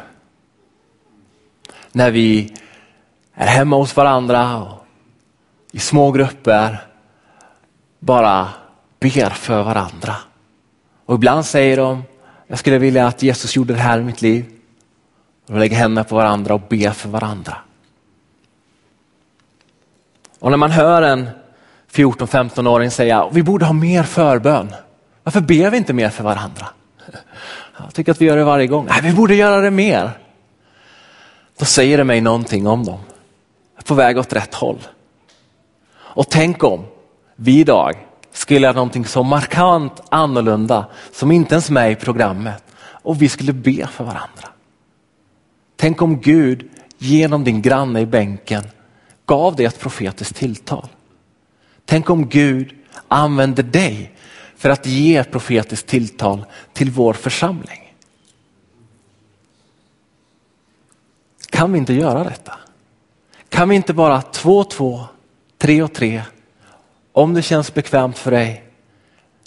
När 1.92 2.12
vi 2.12 2.54
är 3.34 3.48
hemma 3.48 3.76
hos 3.76 3.96
varandra 3.96 4.58
och 4.58 4.86
i 5.72 5.80
små 5.80 6.12
grupper 6.12 6.84
bara 8.00 8.50
ber 9.00 9.30
för 9.30 9.64
varandra. 9.64 10.16
Och 11.06 11.16
ibland 11.16 11.46
säger 11.46 11.78
de, 11.78 12.04
jag 12.48 12.60
skulle 12.60 12.78
vilja 12.78 13.08
att 13.08 13.24
Jesus 13.24 13.56
gjorde 13.56 13.74
det 13.74 13.80
här 13.80 14.00
i 14.00 14.04
mitt 14.04 14.22
liv. 14.22 14.46
De 15.48 15.60
lägger 15.60 15.78
händerna 15.78 16.04
på 16.04 16.16
varandra 16.16 16.54
och 16.54 16.62
ber 16.70 16.92
för 16.92 17.10
varandra. 17.10 17.58
Och 20.40 20.50
när 20.50 20.58
man 20.58 20.72
hör 20.72 21.02
en 21.02 21.30
14-15-åring 21.92 22.92
säga, 22.92 23.30
vi 23.32 23.44
borde 23.44 23.66
ha 23.66 23.74
mer 23.74 24.04
förbön. 24.04 24.74
Varför 25.24 25.42
ber 25.42 25.70
vi 25.70 25.78
inte 25.78 25.94
mer 25.94 26.10
för 26.10 26.24
varandra? 26.24 26.68
Jag 27.78 27.94
tycker 27.94 28.12
att 28.12 28.22
vi 28.22 28.26
gör 28.26 28.38
det 28.38 28.44
varje 28.44 28.68
gång. 28.68 28.86
Nej, 28.90 29.00
vi 29.04 29.14
borde 29.14 29.36
göra 29.36 29.62
det 29.62 29.72
mer. 29.72 30.12
Då 31.62 31.66
säger 31.66 31.98
det 31.98 32.04
mig 32.04 32.22
någonting 32.22 32.68
om 32.68 32.86
dem. 32.86 33.00
Jag 33.76 33.84
är 33.84 33.88
på 33.88 33.94
väg 33.94 34.18
åt 34.18 34.34
rätt 34.34 34.54
håll. 34.54 34.80
Och 35.94 36.30
tänk 36.30 36.64
om 36.64 36.86
vi 37.36 37.60
idag 37.60 37.96
skulle 38.34 38.60
göra 38.60 38.74
någonting 38.74 39.06
så 39.06 39.24
markant 39.24 40.02
annorlunda 40.10 40.86
som 41.14 41.32
inte 41.32 41.56
ens 41.56 41.70
med 41.70 41.92
i 41.92 41.96
programmet 41.96 42.64
och 42.78 43.22
vi 43.22 43.30
skulle 43.30 43.54
be 43.54 43.88
för 43.88 44.04
varandra. 44.04 44.48
Tänk 45.76 46.02
om 46.02 46.22
Gud 46.22 46.70
genom 46.98 47.44
din 47.44 47.62
granne 47.62 48.00
i 48.00 48.06
bänken 48.06 48.64
gav 49.26 49.56
dig 49.56 49.66
ett 49.66 49.80
profetiskt 49.80 50.36
tilltal. 50.36 50.88
Tänk 51.86 52.10
om 52.10 52.30
Gud 52.30 52.74
använder 53.08 53.64
dig 53.64 54.12
för 54.58 54.70
att 54.70 54.86
ge 54.86 55.16
ett 55.16 55.32
profetiskt 55.32 55.88
tilltal 55.88 56.46
till 56.74 56.92
vår 56.92 57.14
församling. 57.14 57.81
Kan 61.62 61.72
vi 61.72 61.80
inte 61.80 61.94
göra 61.94 62.24
detta? 62.24 62.54
Kan 63.50 63.70
vi 63.70 63.76
inte 63.76 63.94
bara 63.94 64.22
två 64.22 64.58
och 64.58 64.70
två, 64.70 65.02
tre 65.58 65.82
och 65.84 65.94
tre, 65.94 66.22
om 67.14 67.34
det 67.34 67.42
känns 67.42 67.74
bekvämt 67.74 68.18
för 68.18 68.32
dig, 68.32 68.64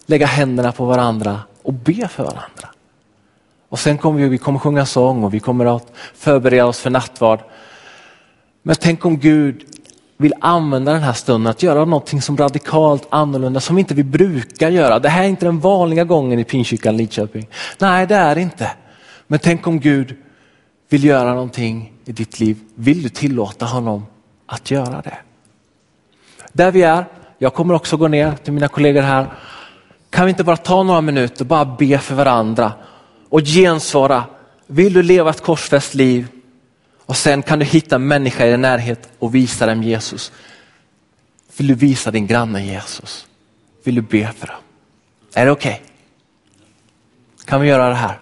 lägga 0.06 0.26
händerna 0.26 0.72
på 0.72 0.84
varandra 0.84 1.40
och 1.62 1.72
be 1.72 2.08
för 2.08 2.22
varandra. 2.22 2.68
Och 3.68 3.78
sen 3.78 3.98
kommer 3.98 4.20
vi, 4.20 4.28
vi 4.28 4.38
kommer 4.38 4.58
sjunga 4.58 4.86
sång 4.86 5.24
och 5.24 5.34
vi 5.34 5.40
kommer 5.40 5.76
att 5.76 5.92
förbereda 6.14 6.66
oss 6.66 6.78
för 6.78 6.90
nattvard. 6.90 7.40
Men 8.62 8.76
tänk 8.80 9.04
om 9.04 9.18
Gud 9.18 9.64
vill 10.16 10.34
använda 10.40 10.92
den 10.92 11.02
här 11.02 11.12
stunden 11.12 11.50
att 11.50 11.62
göra 11.62 11.84
någonting 11.84 12.22
som 12.22 12.36
radikalt 12.36 13.06
annorlunda 13.10 13.60
som 13.60 13.78
inte 13.78 13.94
vi 13.94 14.04
brukar 14.04 14.70
göra. 14.70 14.98
Det 14.98 15.08
här 15.08 15.24
är 15.24 15.28
inte 15.28 15.46
den 15.46 15.60
vanliga 15.60 16.04
gången 16.04 16.38
i 16.38 16.44
Pingstkyrkan 16.44 16.96
Lidköping. 16.96 17.48
Nej, 17.78 18.06
det 18.06 18.14
är 18.14 18.34
det 18.34 18.40
inte. 18.40 18.70
Men 19.26 19.38
tänk 19.38 19.66
om 19.66 19.80
Gud 19.80 20.16
vill 20.88 21.04
göra 21.04 21.34
någonting 21.34 21.93
i 22.04 22.12
ditt 22.12 22.40
liv. 22.40 22.56
Vill 22.74 23.02
du 23.02 23.08
tillåta 23.08 23.66
honom 23.66 24.06
att 24.46 24.70
göra 24.70 25.02
det? 25.02 25.18
Där 26.52 26.70
vi 26.70 26.82
är, 26.82 27.04
jag 27.38 27.54
kommer 27.54 27.74
också 27.74 27.96
gå 27.96 28.08
ner 28.08 28.32
till 28.32 28.52
mina 28.52 28.68
kollegor 28.68 29.02
här. 29.02 29.26
Kan 30.10 30.24
vi 30.26 30.30
inte 30.30 30.44
bara 30.44 30.56
ta 30.56 30.82
några 30.82 31.00
minuter 31.00 31.40
och 31.40 31.46
bara 31.46 31.64
be 31.64 31.98
för 31.98 32.14
varandra 32.14 32.72
och 33.28 33.40
gensvara. 33.40 34.24
Vill 34.66 34.92
du 34.92 35.02
leva 35.02 35.30
ett 35.30 35.42
korsfäst 35.42 35.94
liv? 35.94 36.28
Och 37.06 37.16
sen 37.16 37.42
kan 37.42 37.58
du 37.58 37.64
hitta 37.64 37.96
en 37.96 38.06
människa 38.06 38.46
i 38.46 38.50
din 38.50 38.60
närhet 38.60 39.08
och 39.18 39.34
visa 39.34 39.66
dem 39.66 39.82
Jesus. 39.82 40.32
Vill 41.56 41.66
du 41.66 41.74
visa 41.74 42.10
din 42.10 42.26
granne 42.26 42.64
Jesus? 42.64 43.26
Vill 43.84 43.94
du 43.94 44.02
be 44.02 44.32
för 44.38 44.46
dem? 44.46 44.56
Är 45.34 45.44
det 45.44 45.50
okej? 45.50 45.72
Okay? 45.74 45.86
Kan 47.44 47.60
vi 47.60 47.68
göra 47.68 47.88
det 47.88 47.94
här? 47.94 48.18